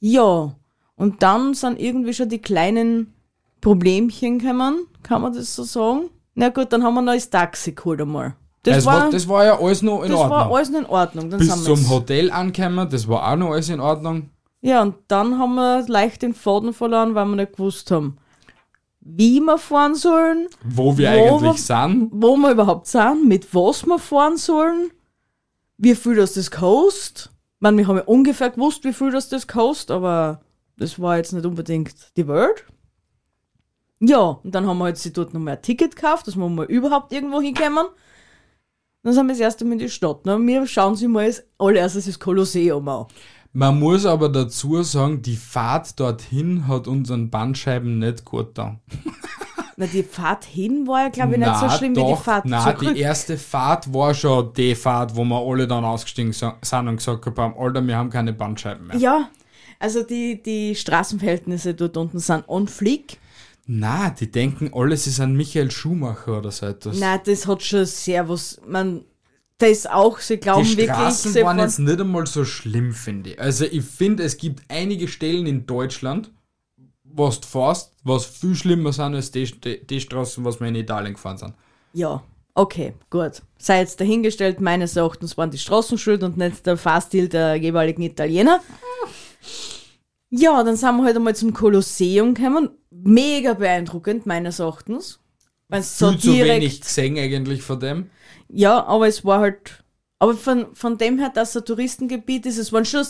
[0.00, 0.54] Ja,
[0.96, 3.13] und dann sind irgendwie schon die kleinen
[3.64, 6.10] Problemchen gekommen, kann man das so sagen?
[6.34, 8.34] Na gut, dann haben wir noch das Taxi geholt einmal.
[8.62, 10.38] Das, Das, war, war, das war ja alles noch in das Ordnung.
[10.38, 11.30] war alles noch in Ordnung.
[11.30, 14.30] Dann Bis zum Hotel angekommen, das war auch noch alles in Ordnung.
[14.62, 18.16] Ja, und dann haben wir leicht den Faden verloren, weil wir nicht gewusst haben,
[19.00, 22.08] wie wir fahren sollen, Wo wir Wo eigentlich wir- sind.
[22.12, 24.90] wo wir überhaupt sind, mit was wir fahren sollen,
[25.76, 27.30] wie viel das das kostet.
[27.56, 30.40] Ich meine, wir haben ja ungefähr gewusst, wie viel das das kostet, aber
[30.78, 32.64] das war jetzt nicht unbedingt die Welt.
[34.00, 37.12] Ja, und dann haben wir jetzt dort nochmal ein Ticket gekauft, dass wir mal überhaupt
[37.12, 37.86] irgendwo hinkommen.
[39.02, 40.24] Dann sind wir das erste Mal in die Stadt.
[40.26, 40.38] Ne?
[40.46, 43.06] Wir schauen sie mal als allererstes das Kolosseum an.
[43.52, 48.80] Man muss aber dazu sagen, die Fahrt dorthin hat unseren Bandscheiben nicht gut getan.
[49.76, 52.22] Na, die Fahrt hin war ja, glaube ich, nicht so Na, schlimm wie die doch,
[52.22, 52.94] Fahrt na, zurück.
[52.94, 56.96] die erste Fahrt war schon die Fahrt, wo wir alle dann ausgestiegen so- sind und
[56.96, 58.96] gesagt haben, Alter, wir haben keine Bandscheiben mehr.
[58.96, 59.28] Ja,
[59.80, 63.18] also die, die Straßenverhältnisse dort unten sind on fleek.
[63.66, 66.98] Na, die denken, alles ist ein Michael Schumacher oder so etwas.
[66.98, 68.60] Nein, das hat schon sehr was.
[68.66, 69.04] Man,
[69.58, 73.30] das auch, sie glauben die wirklich, Straßen sie waren jetzt nicht einmal so schlimm, finde
[73.30, 73.40] ich.
[73.40, 76.30] Also ich finde, es gibt einige Stellen in Deutschland,
[77.04, 80.74] was du fährst, was viel schlimmer sind als die, die, die Straßen, was wir in
[80.74, 81.54] Italien gefahren sind.
[81.94, 82.22] Ja,
[82.54, 83.40] okay, gut.
[83.56, 88.02] Sei jetzt dahingestellt, meines Erachtens waren die Straßen schuld und nicht der Fahrstil der jeweiligen
[88.02, 88.60] Italiener.
[90.36, 92.70] Ja, dann sind wir halt einmal zum Kolosseum gekommen.
[92.90, 95.20] Mega beeindruckend, meines Erachtens.
[95.68, 98.10] Wenn's so Viel zu wenig gesehen eigentlich von dem.
[98.48, 99.84] Ja, aber es war halt.
[100.18, 103.04] Aber von, von dem her, dass es ein Touristengebiet ist, es waren schon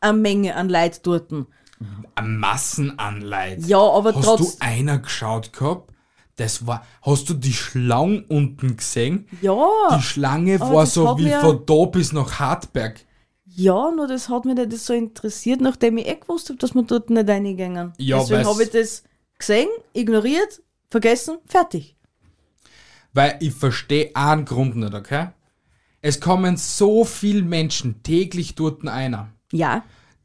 [0.00, 1.32] eine Menge an Leid dort.
[1.32, 3.64] Eine Massenanleitung.
[3.66, 4.58] Ja, aber Hast trotz.
[4.58, 5.92] du einer geschaut gehabt?
[6.36, 9.26] Das war, hast du die Schlange unten gesehen?
[9.42, 9.56] Ja,
[9.96, 13.04] Die Schlange war so wie von da bis nach Hartberg.
[13.56, 16.82] Ja, nur das hat mich nicht so interessiert, nachdem ich eh gewusst habe, dass wir
[16.82, 17.92] dort nicht reingängen.
[17.98, 19.04] Ja, Deswegen habe ich das
[19.38, 21.96] gesehen, ignoriert, vergessen, fertig.
[23.12, 25.28] Weil ich verstehe einen Grund nicht, okay?
[26.00, 29.84] Es kommen so viele Menschen täglich dort einer, Ja,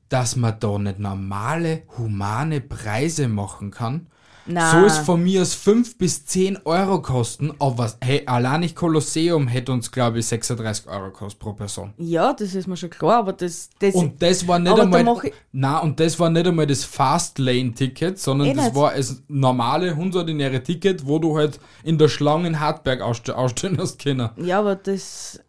[0.09, 4.07] dass man da nicht normale, humane Preise machen kann.
[4.45, 4.71] Na.
[4.71, 9.47] So ist von mir aus 5 bis 10 Euro kosten, aber hey, allein nicht Kolosseum
[9.47, 11.93] hätte uns, glaube ich, 36 Euro gekostet pro Person.
[11.97, 13.69] Ja, das ist mir schon klar, aber das.
[13.79, 15.17] das Und das war nicht da einmal.
[15.23, 18.75] ich- Na, und das war nicht einmal das Fastlane-Ticket, sondern Eh das nicht.
[18.75, 23.77] war das normale, hundordinäre Ticket, wo du halt in der Schlange in Hartberg ausste ausstehen
[23.77, 24.29] hast können.
[24.38, 25.39] ja, aber das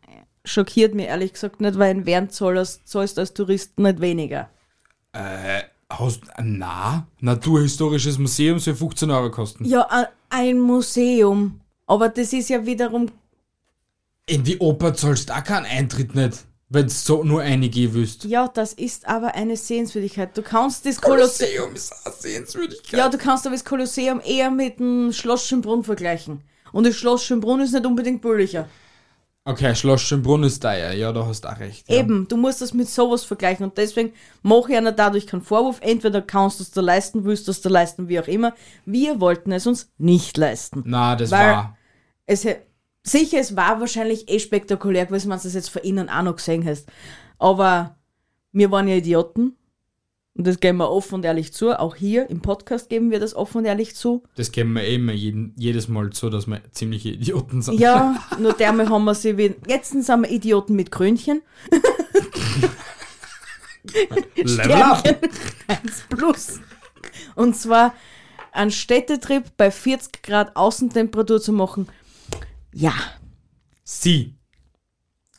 [0.44, 4.48] schockiert mich ehrlich gesagt nicht, weil in Wern zahlst, zahlst als Tourist nicht weniger.
[5.12, 9.64] Äh, hast, na, Naturhistorisches Museum soll 15 Euro kosten.
[9.64, 9.86] Ja,
[10.28, 11.60] ein Museum.
[11.86, 13.10] Aber das ist ja wiederum.
[14.26, 18.24] In die Oper zahlst du auch keinen Eintritt nicht, wenn du so nur einige wüsst.
[18.24, 20.36] Ja, das ist aber eine Sehenswürdigkeit.
[20.36, 21.66] Du kannst das Kolosseum.
[21.70, 22.98] Kolosseum ist eine Sehenswürdigkeit.
[22.98, 26.42] Ja, du kannst aber das Kolosseum eher mit dem Schloss Schönbrunn vergleichen.
[26.72, 28.68] Und das Schloss Schönbrunn ist nicht unbedingt billiger.
[29.48, 31.88] Okay, Schloss Schönbrunn ist teuer, ja, da hast du auch recht.
[31.88, 32.00] Ja.
[32.00, 33.64] Eben, du musst das mit sowas vergleichen.
[33.64, 35.78] Und deswegen mache ich einer dadurch keinen Vorwurf.
[35.82, 38.54] Entweder kannst du es dir leisten, willst du es dir leisten, wie auch immer.
[38.86, 40.82] Wir wollten es uns nicht leisten.
[40.84, 41.76] Na, das war.
[42.26, 42.44] Es,
[43.04, 46.34] sicher, es war wahrscheinlich eh spektakulär gewesen, wenn du das jetzt von innen auch noch
[46.34, 46.88] gesehen hast.
[47.38, 47.94] Aber
[48.50, 49.56] wir waren ja Idioten.
[50.36, 51.78] Und das geben wir offen und ehrlich zu.
[51.78, 54.22] Auch hier im Podcast geben wir das offen und ehrlich zu.
[54.36, 57.80] Das geben wir eh immer jeden, jedes Mal zu, dass wir ziemliche Idioten sind.
[57.80, 59.54] Ja, nur dermal haben wir sie wie.
[59.66, 61.42] Jetzt sind wir Idioten mit Krönchen.
[64.36, 64.98] Level up!
[64.98, 65.30] Sternchen
[65.68, 66.60] 1 plus.
[67.34, 67.94] Und zwar
[68.52, 71.88] einen Städtetrip bei 40 Grad Außentemperatur zu machen.
[72.72, 72.92] Ja,
[73.88, 74.34] Sie.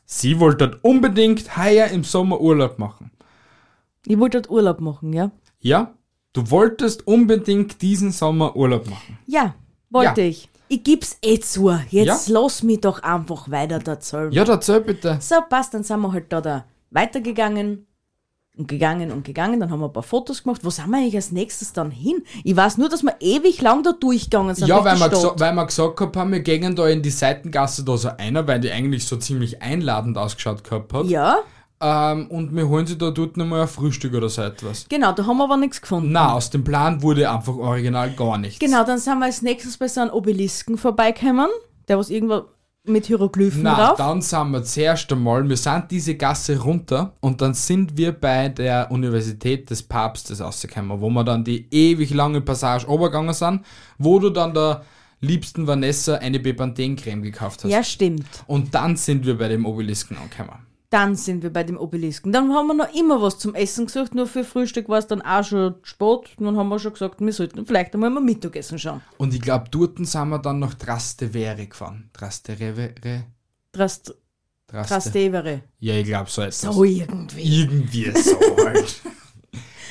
[0.06, 3.12] Sie wollte unbedingt heuer im Sommer Urlaub machen.
[4.10, 5.32] Ich wollte dort Urlaub machen, ja?
[5.60, 5.94] Ja?
[6.34, 9.18] Du wolltest unbedingt diesen Sommer Urlaub machen.
[9.26, 9.56] Ja,
[9.90, 10.28] wollte Ja.
[10.28, 10.50] ich.
[10.70, 11.70] Ich gib's eh zu.
[11.90, 12.40] Jetzt Ja.
[12.42, 14.32] lass mich doch einfach weiter erzählen.
[14.32, 15.18] Ja, erzähl bitte.
[15.22, 17.88] So, passt, dann sind wir halt da, da weitergegangen
[18.58, 19.60] und gegangen und gegangen.
[19.62, 20.62] Dann haben wir ein paar Fotos gemacht.
[20.66, 22.24] Wo sind wir eigentlich als nächstes dann hin?
[22.44, 24.68] Ich weiß nur, dass wir ewig lang da durchgegangen sind.
[24.68, 27.96] Ja, weil wir, weil wir gesagt gehabt haben, wir gehen da in die Seitengasse da
[27.98, 31.06] so einer, weil die eigentlich so ziemlich einladend ausgeschaut gehabt hat.
[31.06, 31.38] Ja,
[31.80, 34.86] Ähm, und wir holen sie da dort nochmal ein Frühstück oder so etwas.
[34.90, 36.12] genau, da haben wir aber nichts gefunden.
[36.12, 38.60] Na, aus dem Plan wurde einfach original gar nichts.
[38.60, 41.50] Genau, dann sind wir als nächstes bei so einem Obelisken vorbeigekommen,
[41.88, 42.46] der was irgendwo
[42.84, 43.98] mit Hieroglyphen Na, drauf.
[43.98, 48.50] dann sind wir zuerst einmal, wir sind diese Gasse runter und dann sind wir bei
[48.50, 53.62] der Universität des Papstes rausgekommen, wo wir dann die ewig lange Passage obergegangen sind,
[53.98, 54.84] wo du dann der
[55.20, 57.72] liebsten Vanessa eine Bepanthen-Creme gekauft hast.
[57.72, 58.26] Ja, stimmt.
[58.48, 60.66] Und dann sind wir bei dem Obelisken angekommen.
[60.90, 62.32] Dann sind wir bei dem Obelisken.
[62.32, 65.22] Dann haben wir noch immer was zum Essen gesucht, nur für Frühstück war es dann
[65.22, 66.30] auch schon spät.
[66.40, 69.02] Dann haben wir schon gesagt, wir sollten vielleicht einmal mal Mittagessen schauen.
[69.18, 72.10] Und ich glaube, dort sind wir dann nach Trastevere gefahren.
[72.14, 72.94] Trastevere?
[73.74, 74.16] Trast
[74.68, 74.96] Traste.
[74.96, 75.64] Trastevere.
[75.80, 76.62] Ja, ich glaube so etwas.
[76.62, 77.62] So irgendwie.
[77.62, 79.02] Irgendwie so halt.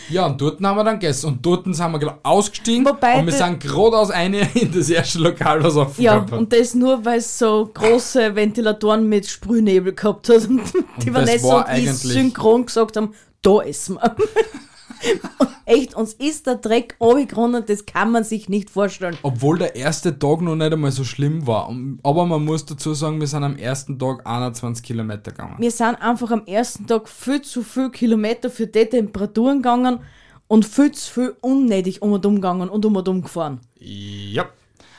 [0.08, 1.26] Ja, und dort haben wir dann gegessen.
[1.26, 2.86] Und dort sind wir glaub, ausgestiegen.
[2.86, 6.32] Wobei und wir sind geradeaus eine in das erste Lokal, was offen Ja, hat.
[6.32, 10.46] und das nur, weil es so große Ventilatoren mit Sprühnebel gehabt hat.
[10.48, 10.62] Und
[11.02, 14.16] die das Vanessa war und ich synchron gesagt haben, da essen wir.
[15.64, 19.16] echt, uns ist der Dreck runtergeronnen, das kann man sich nicht vorstellen.
[19.22, 21.74] Obwohl der erste Tag noch nicht einmal so schlimm war.
[22.02, 25.56] Aber man muss dazu sagen, wir sind am ersten Tag 21 Kilometer gegangen.
[25.58, 30.00] Wir sind einfach am ersten Tag viel zu viel Kilometer für die Temperaturen gegangen
[30.48, 33.60] und viel zu viel unnötig um und um gegangen und um und um gefahren.
[33.78, 34.46] Ja.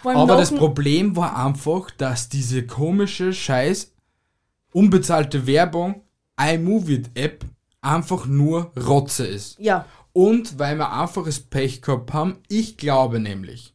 [0.03, 3.93] Aber das Problem war einfach, dass diese komische, scheiß,
[4.71, 6.03] unbezahlte Werbung,
[6.39, 7.43] iMovie-App,
[7.87, 9.59] einfach nur Rotze ist.
[9.59, 13.73] Ja, Und weil wir einfach das Pech gehabt haben, ich glaube nämlich,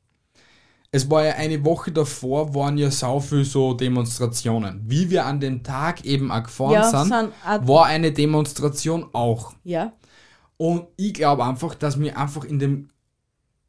[0.91, 4.83] es war ja eine Woche davor, waren ja sau viel so Demonstrationen.
[4.87, 7.33] Wie wir an dem Tag eben auch gefahren Ja, sind, sind
[7.69, 9.55] war eine Demonstration auch.
[9.65, 9.93] Ja.
[10.59, 12.89] Und ich glaube einfach, dass wir einfach in dem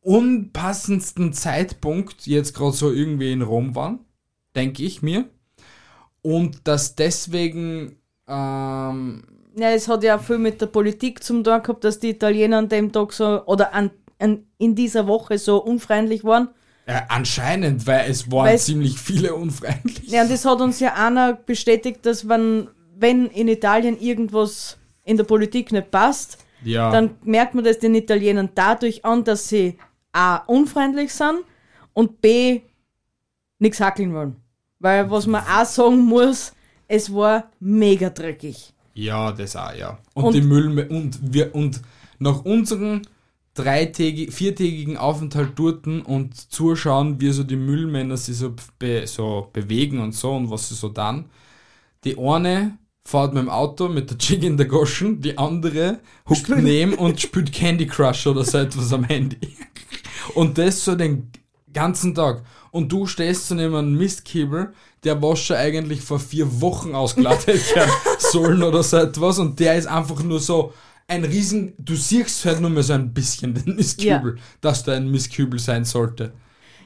[0.01, 3.99] unpassendsten Zeitpunkt jetzt gerade so irgendwie in Rom waren,
[4.55, 5.29] denke ich mir.
[6.21, 9.23] Und dass deswegen, ähm,
[9.55, 12.69] Ja, es hat ja viel mit der Politik zum tun gehabt, dass die Italiener an
[12.69, 16.49] dem Tag so, oder an, an, in dieser Woche so unfreundlich waren.
[16.85, 20.09] äh, anscheinend, weil es waren Weil ziemlich viele unfreundlich.
[20.09, 25.17] Ja, und das hat uns ja einer bestätigt, dass wenn, wenn in Italien irgendwas in
[25.17, 29.77] der Politik nicht passt, Ja, dann merkt man das den Italienern dadurch an, dass sie
[30.13, 30.37] A.
[30.47, 31.39] unfreundlich sind
[31.93, 32.61] und B.
[33.59, 34.35] nichts hackeln wollen.
[34.79, 36.53] Weil was man auch sagen muss,
[36.87, 38.72] es war mega dreckig.
[38.93, 39.97] Ja, das auch, ja.
[40.13, 41.81] Und, Und- die Müll und wir und
[42.19, 43.01] nach unserem
[43.53, 49.99] dreitägigen, viertägigen Aufenthalt dort und zuschauen, wie so die Müllmänner sich so, be, so bewegen
[49.99, 51.25] und so und was sie so dann.
[52.03, 56.49] Die eine fährt mit dem Auto mit der Jig in der Goschen, die andere huckt
[56.49, 59.37] neben und spielt Candy Crush oder so etwas am Handy.
[60.35, 61.29] Und das so den
[61.71, 62.43] ganzen Tag.
[62.73, 67.75] Und du stehst neben einem Mistkibel, der was schon eigentlich vor vier Wochen ausgeladen hätte
[67.75, 69.37] werden sollen oder so etwas.
[69.37, 70.73] Und der ist einfach nur so
[71.07, 75.11] ein riesen, du siehst halt nur mehr so ein bisschen den Mistkübel, dass da ein
[75.11, 76.33] Mistkübel sein sollte.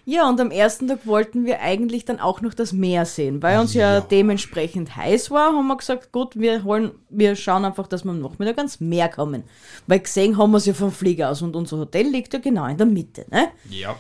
[0.04, 3.42] Ja, und am ersten Tag wollten wir eigentlich dann auch noch das Meer sehen.
[3.42, 4.02] Weil uns ja, Ja.
[4.02, 8.20] dementsprechend heiß war, haben wir gesagt, gut, wir wollen, wir schauen einfach, dass wir am
[8.22, 9.44] Nachmittag ans Meer kommen.
[9.86, 12.66] Weil gesehen haben wir es ja vom Flieger aus und unser Hotel liegt ja genau
[12.68, 13.48] in der Mitte, ne?
[13.70, 13.96] Ja.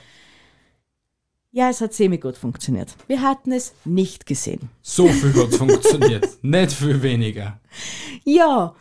[1.58, 2.96] Ja, es hat semi-gut funktioniert.
[3.08, 4.70] Wir hatten es nicht gesehen.
[4.84, 6.30] So viel hat funktioniert.
[6.44, 7.60] Nicht viel weniger.
[8.24, 8.76] Ja,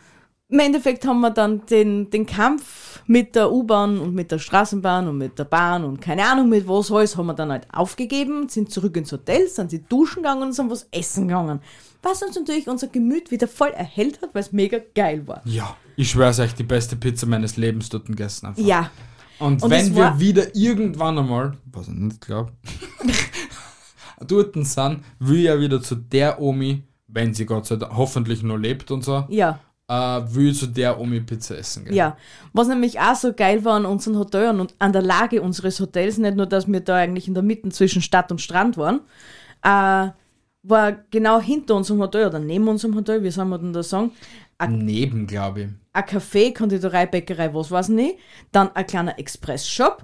[0.47, 5.07] im Endeffekt haben wir dann den, den Kampf mit der U-Bahn und mit der Straßenbahn
[5.07, 8.47] und mit der Bahn und keine Ahnung mit was alles, haben wir dann halt aufgegeben,
[8.47, 11.61] sind zurück ins Hotel, sind sie duschen gegangen und sind was essen gegangen.
[12.03, 15.41] Was uns natürlich unser Gemüt wieder voll erhellt hat, weil es mega geil war.
[15.45, 15.75] Ja.
[15.95, 18.61] Ich schwör's euch, die beste Pizza meines Lebens dort gegessen einfach.
[18.61, 18.91] Ja,
[19.39, 22.51] Und, Und wenn wir wieder irgendwann einmal, was ich nicht glaube,
[24.27, 28.43] dort sind, will ich ja wieder zu der Omi, wenn sie Gott sei Dank hoffentlich
[28.43, 31.93] noch lebt und so, ja, äh, will ich zu der Omi Pizza essen gehen.
[31.93, 32.17] ja.
[32.53, 36.17] Was nämlich auch so geil war an unserem Hotel und an der Lage unseres Hotels,
[36.17, 39.01] nicht nur, dass wir da eigentlich in der Mitte zwischen Stadt und Strand waren,
[39.63, 40.11] äh,
[40.63, 44.11] war genau hinter unserem Hotel oder neben unserem Hotel, wie soll man denn das sagen,
[44.67, 45.67] Neben, glaube ich.
[45.93, 48.17] ein Café, Konditorei, Bäckerei, was weiß ich nicht,
[48.51, 50.03] dann ein kleiner Express-Shop,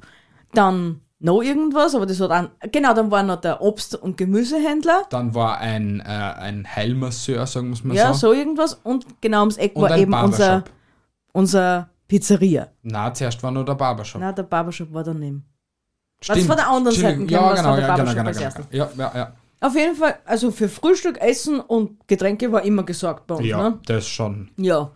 [0.54, 5.04] dann noch irgendwas, aber das hat an, genau, dann war noch der Obst- und Gemüsehändler,
[5.10, 8.28] Dann war ein, äh, ein Heilmasseur, sagen wir mal ja, so.
[8.28, 10.70] so irgendwas und genau ums Eck Und war ein eben unser, Barbershop.
[11.32, 12.68] unser Pizzeria.
[12.84, 14.20] Na, zuerst war nur der Barbershop.
[14.22, 15.46] Na, der Barbershop war daneben.
[16.22, 16.46] Stimmt.
[16.46, 16.96] von der anderen.
[16.96, 18.40] Seite Ja, genau, der ja, genau, genau, genau.
[18.42, 18.66] erstes.
[18.72, 19.34] Ja, ja, ja.
[19.64, 23.70] Auf jeden Fall, also für Frühstück, Essen und Getränke war immer gesorgt bei uns, Ja,
[23.70, 23.80] ne?
[23.86, 24.50] das schon.
[24.58, 24.92] Ja.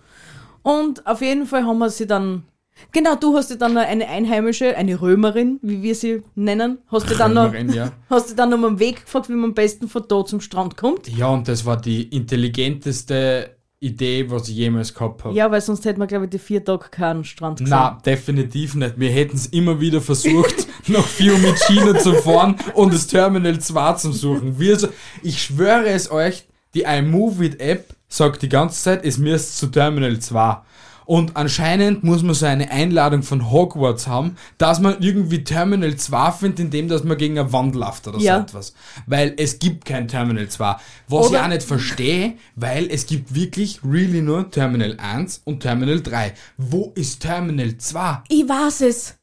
[0.62, 2.44] Und auf jeden Fall haben wir sie dann.
[2.92, 7.10] Genau, du hast dir dann noch eine Einheimische, eine Römerin, wie wir sie nennen, hast
[7.10, 7.94] du dann noch, Römerin, ja.
[8.10, 10.42] hast du dann noch mal am Weg gefragt, wie man am besten von da zum
[10.42, 11.08] Strand kommt.
[11.08, 15.36] Ja, und das war die intelligenteste Idee, was ich jemals gehabt habe.
[15.36, 17.70] Ja, weil sonst hätten wir, glaube ich, die vier Tage keinen Strand gesehen.
[17.70, 19.00] Na, definitiv nicht.
[19.00, 24.12] Wir hätten es immer wieder versucht, nach Fiumicino zu fahren und das Terminal 2 zu
[24.12, 24.60] suchen.
[24.60, 24.88] Wir so,
[25.22, 30.58] ich schwöre es euch, die iMovie-App sagt die ganze Zeit, es müsst zu Terminal 2.
[31.08, 36.32] Und anscheinend muss man so eine Einladung von Hogwarts haben, dass man irgendwie Terminal 2
[36.34, 38.36] findet, indem dass man gegen eine Wand läuft oder Ja.
[38.36, 38.74] so etwas.
[39.06, 40.76] Weil es gibt kein Terminal 2.
[41.08, 45.62] Was ich Oder- auch nicht verstehe, weil es gibt wirklich really nur Terminal 1 und
[45.62, 46.34] Terminal 3.
[46.58, 48.24] Wo ist Terminal 2?
[48.28, 49.16] Ich weiß es.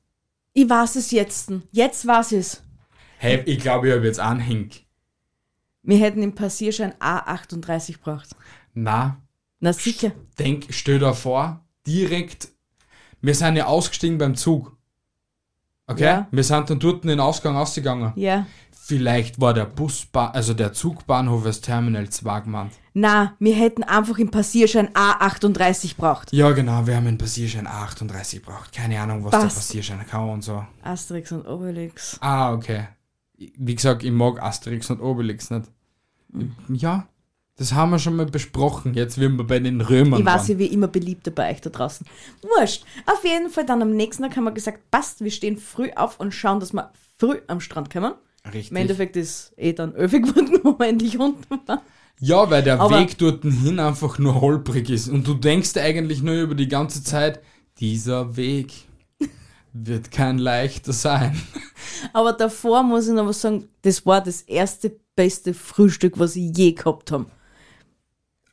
[0.55, 1.53] Ich weiß es jetzt.
[1.70, 2.62] Jetzt weiß es.
[3.18, 4.77] Hey, ich glaube, ich habe jetzt einen Hink.
[5.83, 8.31] Wir hätten im Passierschein A38 gebraucht.
[8.73, 9.18] Na,
[9.61, 10.12] Na sicher.
[10.38, 12.49] denk, stell dir vor, direkt,
[13.20, 14.77] wir sind ja ausgestiegen beim Zug.
[15.87, 16.05] Okay?
[16.05, 16.29] Ja.
[16.31, 18.12] Wir sind dann dort in den Ausgang ausgegangen.
[18.16, 18.47] Ja.
[18.87, 22.73] Vielleicht war der Busbahn, also der Zugbahnhof als Terminal 2 gemeint.
[22.92, 26.33] Na, wir hätten einfach im Passierschein A38 braucht.
[26.35, 28.73] Ja, genau, wir haben einen Passierschein A38 gebraucht.
[28.73, 29.57] Keine Ahnung, was der Passt.
[29.57, 30.66] Passierschein kann und so.
[30.83, 32.18] Asterix und Obelix.
[32.20, 32.88] Ah, okay.
[33.37, 35.70] Wie gesagt, ich mag Asterix und Obelix nicht.
[36.68, 37.07] Ja,
[37.57, 38.95] das haben wir schon mal besprochen.
[38.95, 40.51] Jetzt, wenn wir bei den Römern Ich weiß waren.
[40.53, 42.07] ja wie immer beliebter bei euch da draußen.
[42.43, 42.85] Wurscht.
[43.07, 46.19] Auf jeden Fall dann am nächsten Tag haben wir gesagt, passt, wir stehen früh auf
[46.19, 48.14] und schauen, dass wir früh am Strand kommen.
[48.47, 48.71] Richtig.
[48.73, 51.81] Im Endeffekt ist eh dann öfig geworden, wo wir endlich unten waren.
[52.21, 55.09] Ja, weil der Aber- Weg dort hin einfach nur holprig ist.
[55.09, 57.40] Und du denkst eigentlich nur über die ganze Zeit,
[57.79, 58.73] dieser Weg.
[59.73, 61.40] Wird kein leichter sein.
[62.12, 66.57] Aber davor muss ich noch was sagen, das war das erste beste Frühstück, was ich
[66.57, 67.27] je gehabt habe.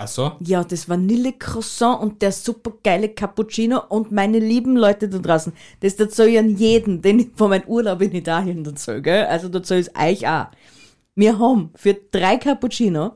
[0.03, 0.31] Ach so?
[0.39, 5.53] Ja, das Vanille-Croissant und der super geile Cappuccino und meine lieben Leute da draußen.
[5.81, 9.25] Das dazu ich an jeden, den ich von meinem Urlaub in Italien dazu, gell?
[9.25, 10.47] Also dazu ist euch auch.
[11.13, 13.11] Wir haben für drei Cappuccino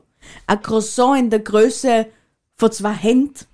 [0.46, 2.06] ein Croissant in der Größe
[2.54, 3.46] von zwei Händen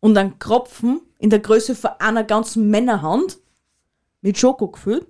[0.00, 3.38] und einen Kropfen in der Größe von einer ganzen Männerhand
[4.22, 5.06] mit Schoko gefüllt,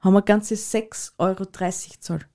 [0.00, 2.26] haben wir ganze 6,30 Euro gezahlt.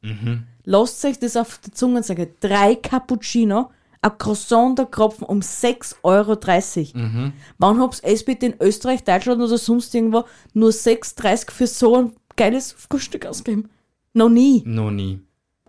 [0.63, 2.27] Lasst euch das auf die Zunge sagen.
[2.39, 7.31] Drei Cappuccino, ein Croissant der Kropfen um 6,30 Euro.
[7.57, 12.13] Wann hab's es bitte in Österreich, Deutschland oder sonst irgendwo nur 6,30 für so ein
[12.35, 13.69] geiles Frühstück ausgeben?
[14.13, 14.63] Noch nie.
[14.65, 15.21] Noch nie.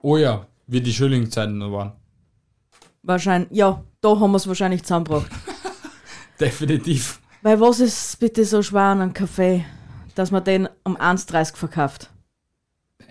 [0.02, 1.92] Oh ja, wie die Schulingzeiten noch waren.
[3.02, 5.30] Wahrscheinlich, ja, da haben wir es wahrscheinlich zusammengebracht.
[6.40, 7.20] Definitiv.
[7.42, 9.64] Weil was ist bitte so schwer an einem Kaffee,
[10.14, 12.10] dass man den um 1,30 verkauft?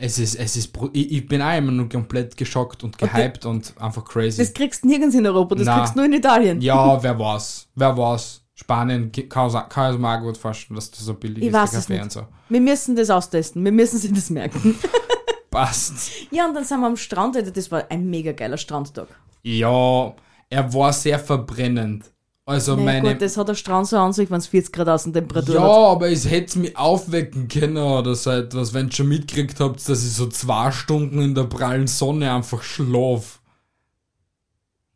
[0.01, 3.73] Es ist, es ist, ich, ich bin auch immer nur komplett geschockt und gehypt und
[3.79, 4.37] einfach crazy.
[4.37, 5.77] Das kriegst du nirgends in Europa, das Na.
[5.79, 6.61] kriegst du nur in Italien.
[6.61, 7.67] ja, wer weiß.
[7.75, 8.41] Wer weiß.
[8.55, 11.73] Spanien kann kann es mir auch gut vorstellen, dass das so billig Ich ist, weiß
[11.73, 12.01] es nicht.
[12.01, 12.27] und so.
[12.49, 14.75] Wir müssen das austesten, wir müssen sich das merken.
[15.51, 16.11] Passt.
[16.31, 19.07] ja, und dann sind wir am Strand, Alter, das war ein mega geiler Strandtag.
[19.43, 20.13] Ja,
[20.49, 22.05] er war sehr verbrennend.
[22.49, 23.13] Also Naja, meine.
[23.13, 25.69] gut, das hat der Strand so an sich, wenn es 40 Grad Außentemperatur ja, hat.
[25.69, 30.03] aber es hätte mich aufwecken können oder so etwas, wenn ihr schon mitgekriegt habt, dass
[30.03, 33.39] ich so zwei Stunden in der prallen Sonne einfach schlaf.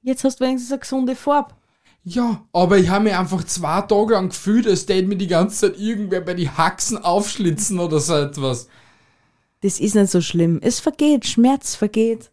[0.01, 1.53] Jetzt hast du wenigstens eine gesunde Farbe.
[2.03, 5.71] Ja, aber ich habe mich einfach zwei Tage lang gefühlt, als täte mir die ganze
[5.71, 8.67] Zeit irgendwer bei die Haxen aufschlitzen oder so etwas.
[9.61, 10.57] Das ist nicht so schlimm.
[10.59, 12.31] Es vergeht, Schmerz vergeht.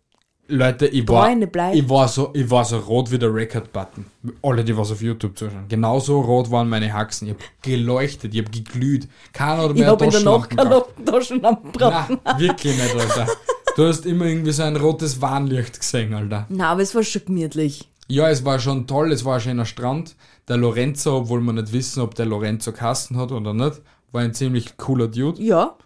[0.50, 1.30] Leute, ich war,
[1.72, 4.04] ich war so, ich war so rot wie der Record-Button.
[4.42, 5.66] Alle, die was auf YouTube zuschauen.
[5.68, 7.28] Genauso rot waren meine Haxen.
[7.28, 9.08] Ich hab geleuchtet, ich hab geglüht.
[9.32, 12.08] Keiner hat Ich mehr habe in der Nacht keine Taschenlampen gebraucht.
[12.24, 13.26] Nein, wirklich nicht, Alter.
[13.76, 16.46] Du hast immer irgendwie so ein rotes Warnlicht gesehen, Alter.
[16.48, 17.88] Nein, aber es war schon gemütlich.
[18.08, 20.16] Ja, es war schon toll, es war ein schöner Strand.
[20.48, 24.34] Der Lorenzo, obwohl wir nicht wissen, ob der Lorenzo Kasten hat oder nicht, war ein
[24.34, 25.40] ziemlich cooler Dude.
[25.40, 25.76] Ja,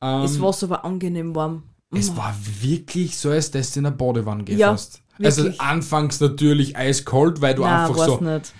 [0.00, 1.64] Ähm, das Wasser war angenehm warm.
[1.92, 4.58] Es war wirklich so, als dass du in eine Badewanne gehst.
[4.58, 4.76] Ja.
[5.22, 8.52] Also anfangs natürlich eiskalt, weil du Nein, einfach weiß so, nicht.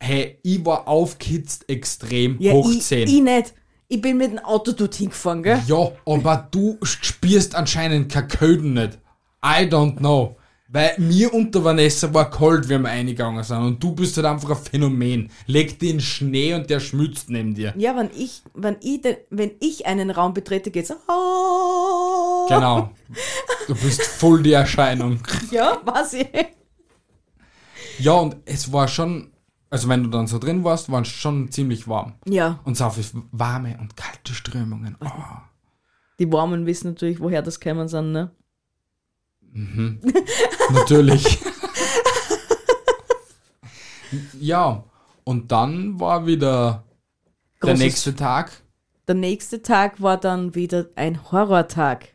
[0.00, 3.08] hey, ich war aufgehitzt extrem Ja, hoch ich, 10.
[3.08, 3.54] ich nicht.
[3.88, 5.60] Ich bin mit dem Auto dorthin gefahren, gell?
[5.66, 8.98] Ja, aber du spürst anscheinend keine Köden nicht.
[9.44, 10.36] I don't know.
[10.74, 13.58] Weil mir unter Vanessa war kalt, wie wir eingegangen sind.
[13.58, 15.30] Und du bist halt einfach ein Phänomen.
[15.46, 17.74] Leg den Schnee und der schmützt neben dir.
[17.76, 20.90] Ja, wenn ich, wenn ich, den, wenn ich einen Raum betrete, geht's.
[21.08, 22.46] Oh.
[22.48, 22.90] Genau.
[23.66, 25.20] Du bist voll die Erscheinung.
[25.50, 26.28] Ja, weiß ich.
[27.98, 29.30] Ja, und es war schon,
[29.68, 32.14] also wenn du dann so drin warst, war es schon ziemlich warm.
[32.26, 34.96] Ja, Und so viel warme und kalte Strömungen.
[35.04, 35.06] Oh.
[36.18, 38.30] die Warmen wissen natürlich, woher das kämen sind, ne?
[40.70, 41.38] Natürlich.
[44.40, 44.84] ja,
[45.24, 46.84] und dann war wieder
[47.62, 48.52] der Großes- nächste Tag.
[49.08, 52.08] Der nächste Tag war dann wieder ein Horrortag.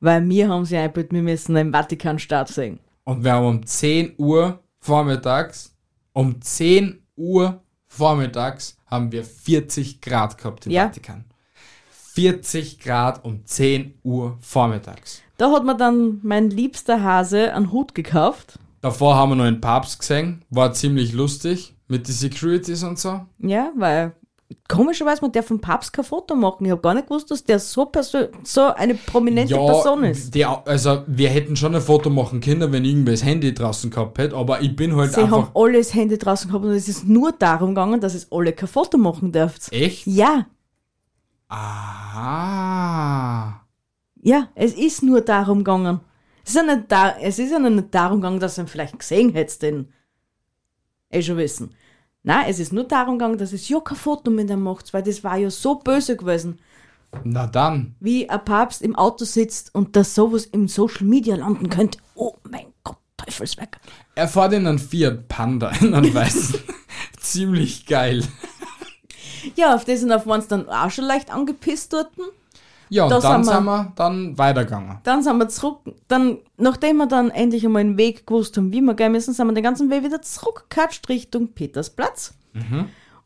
[0.00, 2.80] Weil wir haben sie eingebildet, wir müssen den Vatikanstaat sehen.
[3.04, 5.74] Und wir haben um 10 Uhr vormittags,
[6.12, 10.84] um 10 Uhr vormittags haben wir 40 Grad gehabt im Ja.
[10.86, 11.24] Vatikan.
[12.20, 15.22] 40 Grad um 10 Uhr vormittags.
[15.38, 18.58] Da hat mir dann mein liebster Hase einen Hut gekauft.
[18.82, 23.20] Davor haben wir noch einen Papst gesehen, war ziemlich lustig mit den Securities und so.
[23.38, 24.12] Ja, weil
[24.68, 26.66] komischerweise man darf vom Papst kein Foto machen.
[26.66, 27.90] Ich habe gar nicht gewusst, dass der so,
[28.42, 30.34] so eine prominente Person ist.
[30.34, 34.18] Der, also wir hätten schon ein Foto machen können, wenn irgendwer das Handy draußen gehabt
[34.18, 35.36] hätte, aber ich bin halt Sie einfach.
[35.38, 38.52] haben alle das Handy draußen gehabt und es ist nur darum gegangen, dass es alle
[38.52, 39.72] kein Foto machen dürft.
[39.72, 40.06] Echt?
[40.06, 40.46] Ja,
[41.50, 43.60] Ah.
[44.22, 46.00] ja, es ist nur darum gegangen.
[46.44, 48.98] Es ist ja nicht, da, es ist ja nicht darum gegangen, dass du ihn vielleicht
[48.98, 49.92] gesehen hättest, den
[51.10, 51.74] eh schon wissen.
[52.22, 55.02] Nein, es ist nur darum gegangen, dass es ja kein Foto mit ihm macht, weil
[55.02, 56.58] das war ja so böse gewesen,
[57.24, 57.94] Na dann.
[58.00, 61.98] wie ein Papst im Auto sitzt und dass sowas im Social Media landen könnte.
[62.14, 63.80] Oh mein Gott, Teufelswerk.
[64.14, 66.60] Er fährt in einen Fiat Panda, in einen weißen.
[67.18, 68.22] Ziemlich geil.
[69.56, 72.10] Ja, auf das und auf uns dann auch schon leicht angepisst dort.
[72.92, 74.98] Ja, und Da dann sind wir- sind wir dann weitergegangen.
[75.04, 75.78] Dann sind wir zurück,
[76.08, 79.46] dann, nachdem wir dann endlich einmal einen Weg gewusst haben, wie wir gehen müssen, sind
[79.46, 82.34] wir den ganzen Weg wieder zurückgekatscht Richtung Petersplatz.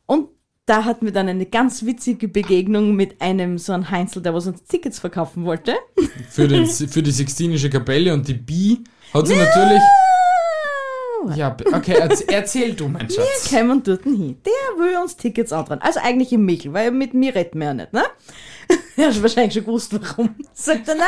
[0.07, 0.29] Und
[0.67, 4.47] da hatten wir dann eine ganz witzige Begegnung mit einem so einem Heinzel, der was
[4.47, 5.75] uns Tickets verkaufen wollte.
[6.31, 8.85] Für, den, für die Sixtinische Kapelle und die Bi
[9.15, 9.81] hat sie natürlich.
[11.29, 11.37] Wort.
[11.37, 13.51] Ja, okay, erz- erzähl du, mein Schatz.
[13.51, 14.39] Wir kommen dort hin.
[14.45, 14.53] Der
[14.85, 15.81] will uns Tickets andrehen.
[15.83, 18.05] Also eigentlich im Michel, weil mit mir redet man ja nicht, ne?
[18.97, 20.35] Er hat wahrscheinlich schon gewusst, warum.
[20.53, 21.07] Sagt er, nein,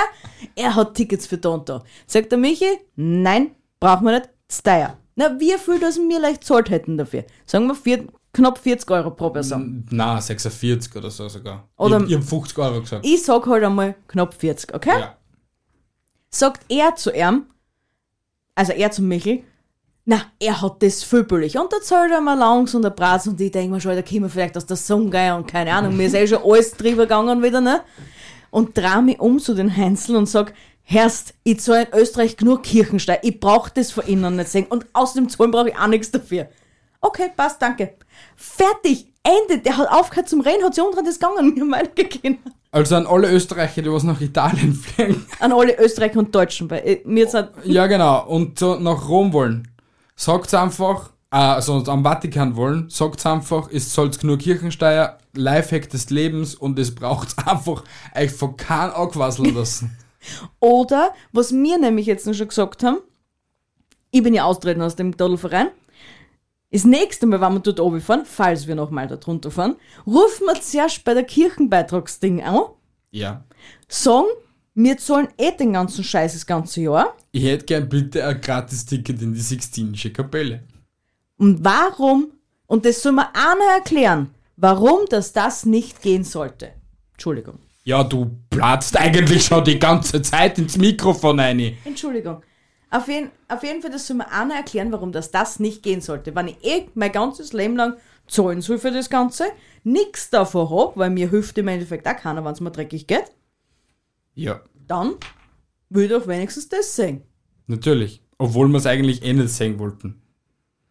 [0.56, 1.82] er hat Tickets für da und da.
[2.06, 4.96] Sagt der Michi, nein, brauchen wir nicht, ist teuer.
[5.14, 7.24] Na, wie viel, dass wir leicht zahlt hätten dafür?
[7.46, 9.86] Sagen wir vier, knapp 40 Euro pro Person.
[9.90, 11.68] Na, 46 oder so sogar.
[11.78, 13.06] Oder- ich, ich hab 50 Euro gesagt.
[13.06, 14.98] Ich sag halt einmal knapp 40, okay?
[14.98, 15.16] Ja.
[16.28, 17.46] sagt er zu ihm,
[18.54, 19.42] also er zu Michel,
[20.08, 21.58] na, er hat das viel billig.
[21.58, 24.02] Und da zahlt er mal langs und der Bratz und ich denke mir schon, da
[24.02, 27.02] kommen wir vielleicht aus der Sonne und keine Ahnung, mir ist eh schon alles drüber
[27.02, 27.80] gegangen wieder, ne?
[28.50, 30.54] Und dreh mich um zu den Heinzel und sag,
[30.84, 34.86] Herrst, ich zahle in Österreich genug Kirchenstein, ich brauch das von Ihnen nicht sehen und
[34.92, 36.46] außerdem zahlen brauche ich auch nichts dafür.
[37.00, 37.94] Okay, passt, danke.
[38.36, 39.60] Fertig, Ende.
[39.60, 42.38] Der hat aufgehört zum Reden, hat sich unten das gegangen, mir mal gegeben.
[42.70, 45.26] Also an alle Österreicher, die was nach Italien fliegen.
[45.40, 47.28] An alle Österreicher und Deutschen, weil äh, mir
[47.64, 48.24] ja, genau.
[48.26, 49.66] Und so nach Rom wollen.
[50.16, 56.08] Sagt's einfach, äh, also am Vatikan wollen, sagt's einfach, es soll's genug Kirchensteuer, Lifehack des
[56.08, 59.96] Lebens und es braucht's einfach euch von keinem anquasseln lassen.
[60.60, 62.98] Oder, was wir nämlich jetzt noch schon gesagt haben,
[64.10, 65.68] ich bin ja austreten aus dem Todelverein.
[66.72, 70.46] Das nächste Mal, wenn wir dort oben fahren, falls wir nochmal da drunter fahren, rufen
[70.46, 72.62] wir zuerst bei der Kirchenbeitragsding an,
[73.10, 73.44] ja.
[73.88, 74.26] sagen,
[74.76, 77.16] wir zahlen eh den ganzen Scheiß das ganze Jahr.
[77.32, 80.64] Ich hätte gern bitte ein Gratis-Ticket in die Sixtinische Kapelle.
[81.38, 82.32] Und warum,
[82.66, 86.72] und das soll mir einer erklären, warum das das nicht gehen sollte.
[87.12, 87.58] Entschuldigung.
[87.84, 91.76] Ja, du platzt eigentlich schon die ganze Zeit ins Mikrofon rein.
[91.84, 92.42] Entschuldigung.
[92.90, 96.02] Auf jeden, auf jeden Fall, das soll mir einer erklären, warum das, das nicht gehen
[96.02, 96.34] sollte.
[96.34, 97.96] Wenn ich eh mein ganzes Leben lang
[98.26, 99.46] zahlen soll für das Ganze,
[99.84, 103.24] nichts davon hab, weil mir hilft im Endeffekt auch keiner, wenn es mir dreckig geht,
[104.36, 105.14] Ja, dann
[105.88, 107.22] will ich doch wenigstens das sehen.
[107.66, 108.22] natürlich.
[108.38, 110.20] Obwohl wir es eigentlich eh nicht sehen wollten.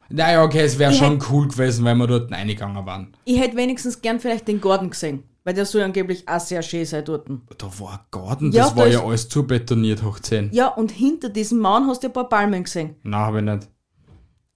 [0.09, 3.15] Naja, okay, es wäre schon cool gewesen, wenn wir dort reingegangen waren.
[3.23, 6.85] Ich hätte wenigstens gern vielleicht den Garten gesehen, weil der soll angeblich auch sehr schön
[6.85, 7.27] sein dort.
[7.59, 10.49] Da war ein Garten, Ja, das da war ja alles zubetoniert hoch 10.
[10.53, 12.95] Ja, und hinter diesem Mauern hast du ein paar Palmen gesehen.
[13.03, 13.69] Nein, habe ich nicht.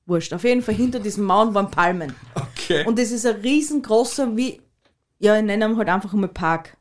[0.07, 0.33] Wurscht.
[0.33, 2.13] Auf jeden Fall hinter diesem Mauern waren Palmen.
[2.69, 2.85] Okay.
[2.85, 4.61] Und das ist ein riesengroßer, wie,
[5.17, 6.77] ja, ich nenne ihn halt einfach einmal Park.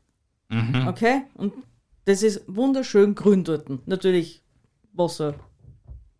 [0.49, 0.87] Mhm.
[0.87, 1.21] Okay?
[1.33, 1.53] Und
[2.09, 3.69] das ist wunderschön grün dort.
[3.87, 4.41] Natürlich
[4.93, 5.35] Wasser,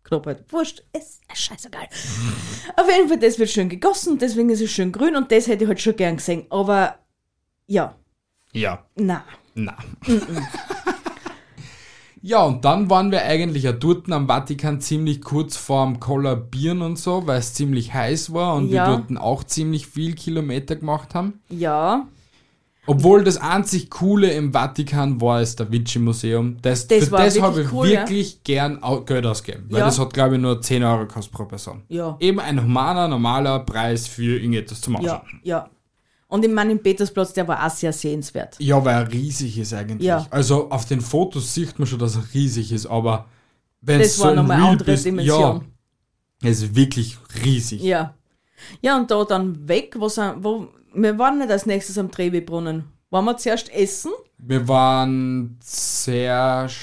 [0.04, 0.44] Knappheit.
[0.52, 1.88] Wurscht, ist scheißegal.
[2.76, 5.64] Auf jeden Fall, das wird schön gegossen, deswegen ist es schön grün und das hätte
[5.64, 6.46] ich halt schon gern gesehen.
[6.50, 6.94] Aber
[7.66, 7.96] ja,
[8.52, 9.24] ja, na.
[9.54, 9.76] na.
[12.22, 16.98] ja, und dann waren wir eigentlich ja dort am Vatikan ziemlich kurz vorm Kollabieren und
[16.98, 18.86] so, weil es ziemlich heiß war und Ja.
[18.88, 21.40] wir dort auch ziemlich viel Kilometer gemacht haben.
[21.48, 22.06] Ja,
[22.86, 26.56] Obwohl das einzig Coole im Vatikan war das Da Vinci Museum.
[26.62, 28.00] Das, Das für das habe ich cool, ja.
[28.00, 29.66] wirklich gern au- Geld ausgegeben.
[29.68, 29.84] Weil Ja.
[29.86, 31.82] das hat, glaube ich, nur 10 Euro gekostet pro Person.
[31.88, 35.40] ja, Eben ein humaner, normaler Preis für irgendetwas zum ja, Anschauen.
[35.42, 35.70] ja.
[36.28, 38.54] Und im Petersplatz, der war auch sehr sehenswert.
[38.60, 40.06] Ja, weil er riesig ist eigentlich.
[40.06, 40.26] Ja.
[40.30, 43.26] Also auf den Fotos sieht man schon, dass er riesig ist, aber
[43.80, 45.64] wenn es so war nochmal eine andere bist, Dimension.
[46.42, 47.82] Ja, es ist wirklich riesig.
[47.82, 48.14] Ja.
[48.80, 52.84] Ja, und da dann weg, sind, wo wir waren nicht als nächstes am Trevi-Brunnen.
[53.10, 54.12] Waren wir zuerst essen?
[54.38, 56.76] Wir waren zuerst.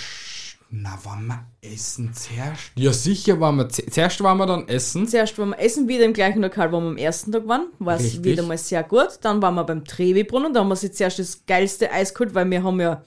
[0.69, 2.71] Na, waren wir essen zuerst?
[2.75, 3.69] Ja, sicher waren wir.
[3.69, 5.07] zu- Zuerst waren wir dann essen.
[5.07, 7.67] Zuerst waren wir essen, wieder im gleichen Lokal, wo wir am ersten Tag waren.
[7.79, 9.19] War es wieder mal sehr gut.
[9.21, 10.53] Dann waren wir beim Trevi-Brunnen.
[10.53, 13.01] Da haben wir sich zuerst das geilste Eis geholt, weil wir haben ja.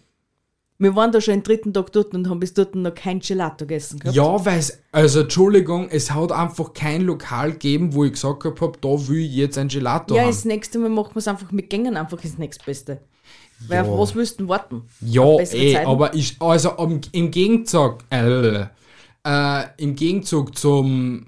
[0.80, 3.66] Wir waren da schon den dritten Tag dort und haben bis dort noch kein Gelato
[3.66, 4.16] gegessen gehabt.
[4.16, 8.72] Ja, weil es, also Entschuldigung, es hat einfach kein Lokal gegeben, wo ich gesagt habe,
[8.80, 10.28] da will ich jetzt ein Gelato Ja, haben.
[10.30, 12.98] das nächste Mal machen wir es einfach mit Gängen, einfach das nächstbeste.
[13.68, 13.90] Weil Ja.
[13.92, 14.84] auf was müssten warten?
[15.02, 15.86] Ja, bessere eh, Zeiten?
[15.86, 18.64] aber ich, also im, im Gegenzug, äh,
[19.26, 21.26] äh, im Gegenzug zum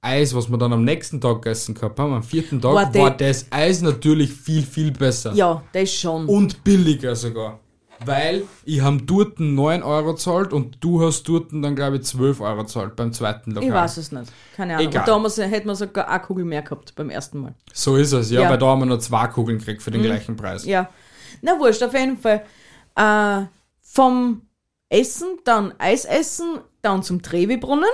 [0.00, 3.10] Eis, was wir dann am nächsten Tag gegessen gehabt haben, am vierten Tag, War war,
[3.10, 5.34] das Eis natürlich viel, viel besser.
[5.34, 6.24] Ja, das schon.
[6.26, 7.60] Und billiger sogar.
[8.04, 12.40] Weil ich habe dort 9 Euro gezahlt und du hast dort dann, glaube ich, 12
[12.40, 13.68] Euro gezahlt beim zweiten Lokal.
[13.68, 14.32] ich weiß es nicht.
[14.56, 14.88] Keine Ahnung.
[14.88, 15.00] Egal.
[15.02, 17.54] Und da haben wir's- hätten wir sogar eine Kugel mehr gehabt beim ersten Mal.
[17.72, 18.46] So ist es, ja, Ja.
[18.46, 18.50] Mhm.
[18.52, 20.64] weil da haben wir nur zwei Kugeln gekriegt für den gleichen Preis.
[20.64, 20.88] Ja.
[21.42, 22.44] Na wurscht, auf jeden Fall.
[22.96, 23.46] Äh,
[23.80, 24.42] vom
[24.88, 27.88] Essen, dann Eis essen, dann zum Trevi-Brunnen.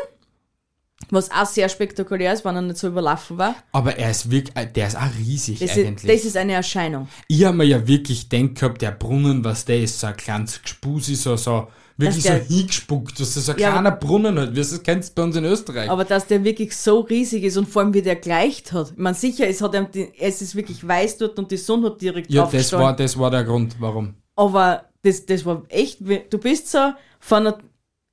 [1.09, 3.55] Was auch sehr spektakulär ist, wenn er nicht so überlaufen war.
[3.73, 6.05] Aber er ist wirklich, äh, der ist auch riesig Das, eigentlich.
[6.05, 7.09] ist, das ist eine Erscheinung.
[7.27, 10.63] Ich habe mir ja wirklich gedacht gehabt, der Brunnen, was der ist, so ein kleines
[10.63, 14.55] Gespusi, so, so, wirklich Dass so hingespuckt, dass das so ein Ja, kleiner Brunnen hat,
[14.55, 15.91] wie es kennst bei uns in Österreich.
[15.91, 18.93] Aber dass der wirklich so riesig ist und vor allem wie der gleicht hat.
[18.93, 19.75] Ich meine, sicher, es, hat
[20.19, 23.31] es ist wirklich weiß dort und die Sonne hat direkt ja, das war, das war
[23.31, 24.15] der Grund, warum.
[24.37, 27.59] Aber das, das war echt, du bist so von einer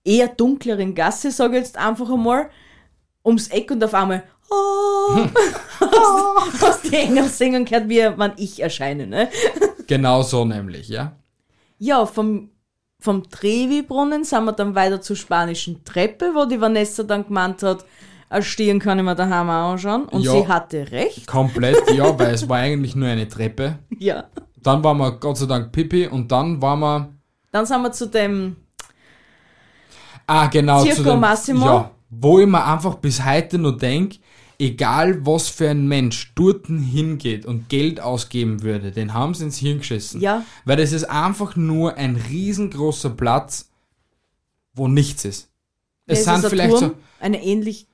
[0.03, 2.49] eher dunkleren Gasse, sage ich jetzt einfach einmal,
[3.27, 5.17] ums Eck und auf einmal oh,
[5.81, 9.29] hast, hast die Engel singen gehört, wie wann ich erscheine, ne?
[9.87, 11.17] Genau so nämlich, ja.
[11.79, 12.49] Ja, vom,
[13.01, 17.83] vom Trevi-Brunnen sind wir dann weiter zur spanischen Treppe, wo die Vanessa dann gemeint hat,
[18.29, 20.05] erstehen kann ich mir daheim auch anschauen.
[20.05, 20.31] Und Ja.
[20.31, 21.27] sie hatte recht.
[21.27, 23.79] Komplett, ja, weil es war eigentlich nur eine Treppe.
[23.99, 24.23] Ja.
[24.63, 27.13] Dann waren wir Gott sei Dank Pipi und dann waren wir.
[27.51, 28.55] Dann sind wir zu dem,
[30.25, 30.81] Ah, genau.
[30.81, 31.65] Circo zu dem, Massimo.
[31.65, 34.17] Ja, wo ich mir einfach bis heute noch denke,
[34.59, 39.57] egal was für ein Mensch dort hingeht und Geld ausgeben würde, den haben sie ins
[39.57, 40.21] Hirn geschissen.
[40.21, 40.43] Ja.
[40.65, 43.69] Weil das ist einfach nur ein riesengroßer Platz,
[44.73, 45.49] wo nichts ist.
[46.05, 46.95] Es es sind ist ein vielleicht Turm, so.
[47.19, 47.87] eine ähnlich,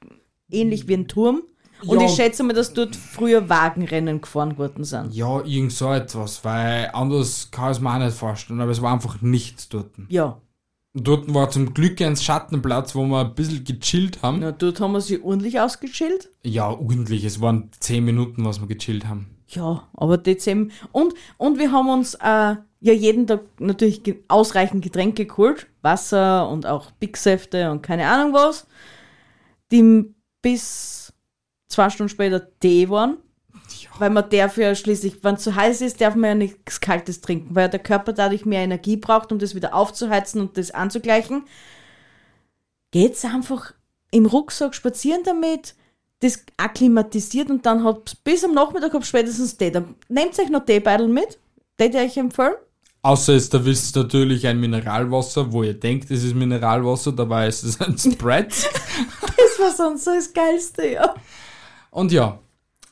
[0.50, 1.42] ähnlich wie ein Turm.
[1.86, 2.06] Und Ja.
[2.06, 5.14] ich schätze mal, dass dort früher Wagenrennen gefahren worden sind.
[5.14, 8.82] Ja, irgend so etwas, weil anders kann ich es mir auch nicht vorstellen, aber es
[8.82, 9.92] war einfach nichts dort.
[10.08, 10.40] Ja.
[10.96, 14.40] Dort war zum Glück ein Schattenplatz, wo wir ein bisschen gechillt haben.
[14.40, 16.30] Na, dort haben wir sie ordentlich ausgechillt.
[16.44, 17.24] Ja, ordentlich.
[17.24, 19.28] Es waren zehn Minuten, was wir gechillt haben.
[19.48, 20.72] Ja, aber Dezember.
[20.92, 22.20] Und, und wir haben uns äh,
[22.80, 25.68] ja jeden Tag natürlich ausreichend Getränke geholt.
[25.82, 28.68] Wasser und auch Big-Säfte und keine Ahnung was.
[29.72, 30.14] Die
[30.44, 31.12] bis
[31.68, 33.18] zwei Stunden später Tee waren.
[34.00, 37.22] Weil man darf ja schließlich, wenn es zu heiß ist, darf man ja nichts Kaltes
[37.22, 41.44] trinken, weil der Körper dadurch mehr Energie braucht, um das wieder aufzuheizen und das anzugleichen.
[42.92, 43.74] Geht's einfach
[44.12, 45.76] im Rucksack spazieren damit,
[46.20, 49.72] das akklimatisiert und dann habt bis am Nachmittag habt spätestens Tee.
[49.72, 51.38] Dann nehmt euch noch Teebeutel mit,
[51.80, 52.54] den ich euch empfehlen.
[53.02, 57.48] Außer es, da wisst ihr natürlich ein Mineralwasser, wo ihr denkt, es ist Mineralwasser, dabei
[57.48, 58.54] ist es ein Spread.
[59.36, 61.14] Das war sonst so das Geilste, ja.
[61.92, 62.40] Und ja,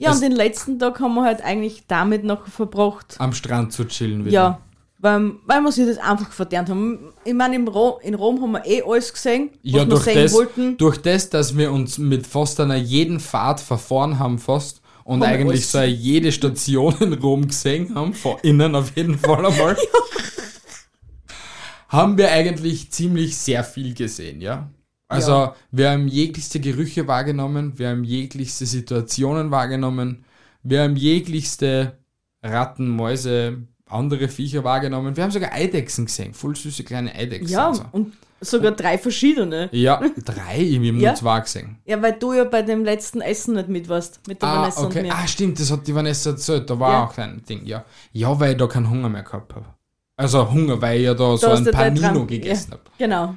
[0.01, 3.15] Ja, und den letzten Tag haben wir halt eigentlich damit noch verbracht.
[3.19, 4.33] am Strand zu chillen wieder.
[4.33, 4.61] Ja,
[4.99, 7.13] weil, weil wir sich das einfach verdient haben.
[7.25, 10.23] Ich meine, im Ro in Rom haben wir eh alles gesehen, was Ja, wir sehen
[10.23, 10.77] das, wollten.
[10.77, 15.33] durch das, dass wir uns mit fast einer jeden Fahrt verfahren haben fast und Haben
[15.33, 19.75] eigentlich so jede Station in Rom gesehen haben, von innen auf jeden Fall einmal,
[21.89, 24.69] haben wir eigentlich ziemlich sehr viel gesehen, ja.
[25.11, 25.55] Also Ja.
[25.71, 30.23] wir haben jeglichste Gerüche wahrgenommen, wir haben jeglichste Situationen wahrgenommen,
[30.63, 31.93] wir haben jeglichste
[32.43, 33.57] Ratten, Mäuse,
[33.87, 35.15] andere Viecher wahrgenommen.
[35.15, 37.49] Wir haben sogar Eidechsen gesehen, voll süße kleine Eidechsen.
[37.49, 37.83] Ja, und so.
[37.91, 39.69] und sogar drei verschiedene.
[39.73, 40.91] Ja, drei, ich habe Ja.
[40.93, 41.77] nur zwei gesehen.
[41.85, 44.83] Ja, weil du ja bei dem letzten Essen nicht mit warst, mit der Ah, Vanessa
[44.85, 44.99] okay.
[44.99, 45.13] und mir.
[45.13, 46.69] Ah, stimmt, das hat die Vanessa erzählt.
[46.69, 47.03] Da war Ja.
[47.05, 47.83] auch ein Ding, ja.
[48.13, 49.65] Ja, weil ich da keinen Hunger mehr gehabt habe.
[50.15, 52.89] Also Hunger, weil ich ja da so hast ein Panino gegessen ja, habe.
[52.97, 53.35] Genau.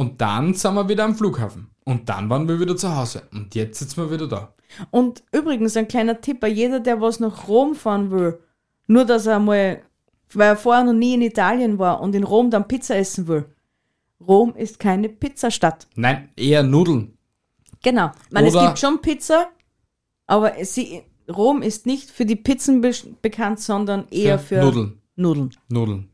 [0.00, 1.66] Und dann sind wir wieder am Flughafen.
[1.84, 3.24] Und dann waren wir wieder zu Hause.
[3.34, 4.54] Und jetzt sitzen wir wieder da.
[4.90, 8.40] Und übrigens ein kleiner Tipp bei jeder, der was nach Rom fahren will,
[8.86, 9.82] nur dass er mal,
[10.32, 13.44] weil er vorher noch nie in Italien war und in Rom dann Pizza essen will.
[14.26, 15.86] Rom ist keine Pizzastadt.
[15.96, 17.18] Nein, eher Nudeln.
[17.82, 18.10] Genau.
[18.26, 19.48] Ich meine, es Oder- gibt schon Pizza,
[20.26, 25.00] aber sie, Rom ist nicht für die Pizzen be bekannt, sondern eher Für für, Nudeln.
[25.16, 25.50] Nudeln.
[25.68, 26.09] Nudeln.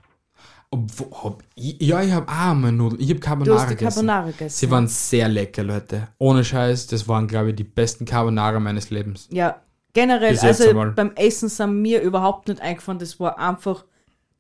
[0.71, 3.01] Obwohl, hab ich, ja, ich habe auch mal Nudeln.
[3.01, 4.07] Ich habe Du Carbonara hast die gegessen.
[4.07, 4.57] Carbonara gegessen.
[4.59, 6.09] Sie waren sehr lecker, Leute.
[6.19, 9.29] Ohne Scheiß, das waren, glaube ich, die besten Carbonara meines Lebens.
[9.31, 9.61] Ja,
[9.93, 10.91] generell, also einmal.
[10.91, 12.99] beim Essen sind mir überhaupt nicht eingefallen.
[12.99, 13.85] Das war einfach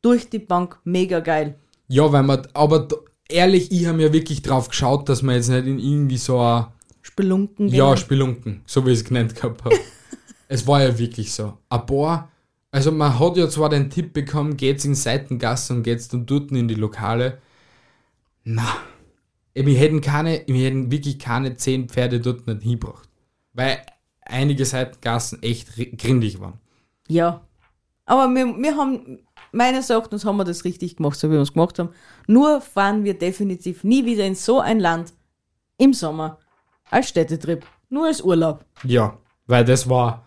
[0.02, 1.58] durch die Bank mega geil.
[1.88, 2.88] Ja, weil man, aber
[3.28, 6.66] ehrlich, ich habe ja wirklich drauf geschaut, dass man jetzt nicht in irgendwie so ein,
[7.02, 7.68] Spelunken.
[7.68, 7.96] ja.
[7.96, 9.76] Spelunken, so wie ich es genannt gehabt habe.
[10.48, 11.54] es war ja wirklich so.
[11.68, 12.30] Ein paar,
[12.70, 16.50] also man hat ja zwar den Tipp bekommen, geht's in Seitengassen und geht's dann dort
[16.50, 17.38] in die Lokale.
[18.44, 18.66] Na,
[19.54, 23.08] wir hätten keine, wir hätten wirklich keine zehn Pferde dort nicht hingebracht.
[23.52, 23.78] Weil
[24.20, 26.60] einige Seitengassen echt ri- grindig waren.
[27.08, 27.40] Ja.
[28.04, 29.20] Aber wir, wir haben,
[29.52, 31.88] meines Erachtens haben wir das richtig gemacht, so wie wir es gemacht haben.
[32.26, 35.14] Nur fahren wir definitiv nie wieder in so ein Land
[35.78, 36.38] im Sommer
[36.90, 37.64] als Städtetrip.
[37.88, 38.64] Nur als Urlaub.
[38.84, 40.25] Ja, weil das war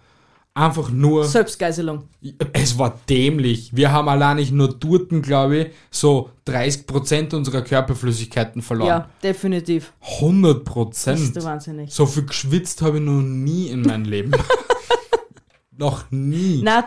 [0.54, 1.24] einfach nur.
[1.26, 2.06] Selbstgeiselung.
[2.54, 3.76] Es war dämlich.
[3.76, 8.88] Wir haben allein nicht nur Durten, glaube ich, so 30% unserer Körperflüssigkeiten verloren.
[8.88, 9.93] Ja, definitiv.
[10.20, 11.43] 100 Bist du Prozent.
[11.43, 11.93] wahnsinnig.
[11.93, 14.32] So viel geschwitzt habe ich noch nie in meinem Leben.
[15.78, 16.62] noch nie.
[16.64, 16.84] Nein,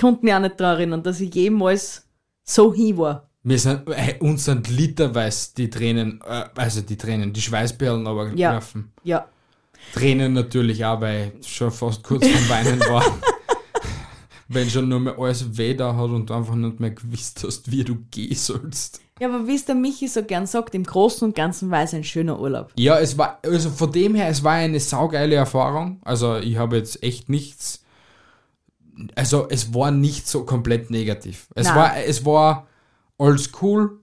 [0.00, 2.06] konnte mich auch nicht daran erinnern, dass ich jemals
[2.44, 3.28] so hin war.
[3.44, 8.28] Wir sind, äh, uns sind literweise die Tränen, äh, also die Tränen, die Schweißperlen aber
[8.34, 8.50] Ja.
[8.50, 8.92] gelaufen.
[9.02, 9.26] Ja.
[9.92, 13.04] Tränen natürlich auch, weil ich schon fast kurz vom Weinen war.
[14.48, 17.70] Wenn schon nur mehr alles weh da hat und du einfach nicht mehr gewusst hast,
[17.70, 19.00] wie du gehen sollst.
[19.20, 21.94] Ja, aber wie es der Michi so gern sagt, im Großen und Ganzen war es
[21.94, 22.72] ein schöner Urlaub.
[22.76, 26.00] Ja, es war, also von dem her, es war eine saugeile Erfahrung.
[26.04, 27.84] Also ich habe jetzt echt nichts,
[29.14, 31.46] also es war nicht so komplett negativ.
[31.54, 31.76] Es Nein.
[31.76, 32.66] war, es war
[33.16, 34.00] alles cool.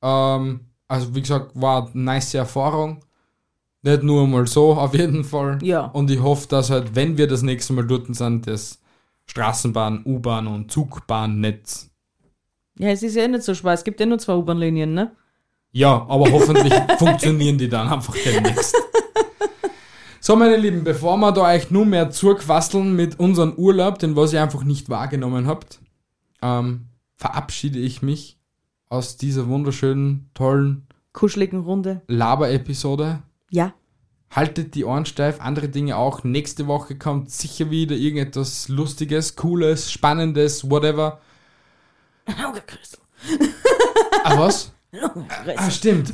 [0.00, 3.04] Ähm, also wie gesagt, war eine nice Erfahrung.
[3.82, 5.58] Nicht nur mal so, auf jeden Fall.
[5.62, 5.86] Ja.
[5.86, 8.80] Und ich hoffe, dass halt, wenn wir das nächste Mal dort sind, das
[9.26, 11.90] Straßenbahn, U-Bahn und Zugbahnnetz.
[12.78, 13.72] Ja, es ist ja eh nicht so schwer.
[13.72, 15.12] Es gibt ja nur zwei U-Bahn-Linien, ne?
[15.72, 18.76] Ja, aber hoffentlich funktionieren die dann einfach demnächst.
[20.24, 24.32] So, meine Lieben, bevor wir da euch nur mehr zuquasseln mit unserem Urlaub, den was
[24.32, 25.80] ihr einfach nicht wahrgenommen habt,
[26.40, 28.38] ähm, verabschiede ich mich
[28.88, 32.02] aus dieser wunderschönen, tollen Kuscheligen Runde.
[32.06, 33.24] Laber-Episode.
[33.52, 33.74] Ja.
[34.30, 36.24] Haltet die Ohren steif, andere Dinge auch.
[36.24, 41.20] Nächste Woche kommt sicher wieder irgendetwas Lustiges, Cooles, Spannendes, whatever.
[42.44, 42.98] Augenkristel.
[44.24, 44.72] Ah, was?
[45.56, 46.12] Ah, stimmt.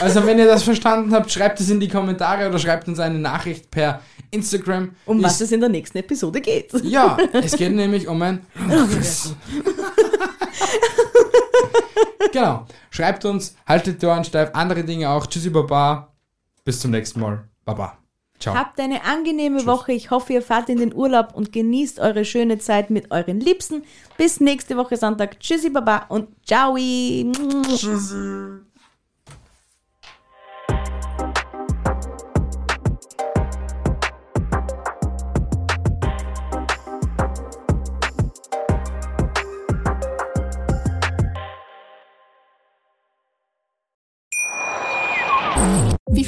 [0.00, 3.18] Also, wenn ihr das verstanden habt, schreibt es in die Kommentare oder schreibt uns eine
[3.18, 4.92] Nachricht per Instagram.
[5.04, 6.72] Um was Ist- es in der nächsten Episode geht.
[6.82, 8.40] Ja, es geht nämlich um ein.
[12.32, 12.66] genau.
[12.90, 15.26] Schreibt uns, haltet die Ohren steif, andere Dinge auch.
[15.26, 16.12] Tschüssi, Baba.
[16.64, 17.48] Bis zum nächsten Mal.
[17.64, 17.98] Baba.
[18.38, 18.54] Ciao.
[18.54, 19.92] Habt eine angenehme Woche.
[19.92, 23.82] Ich hoffe, ihr fahrt in den Urlaub und genießt eure schöne Zeit mit euren Liebsten.
[24.18, 25.40] Bis nächste Woche Sonntag.
[25.40, 26.76] Tschüssi, Baba und ciao.
[26.76, 27.32] Wie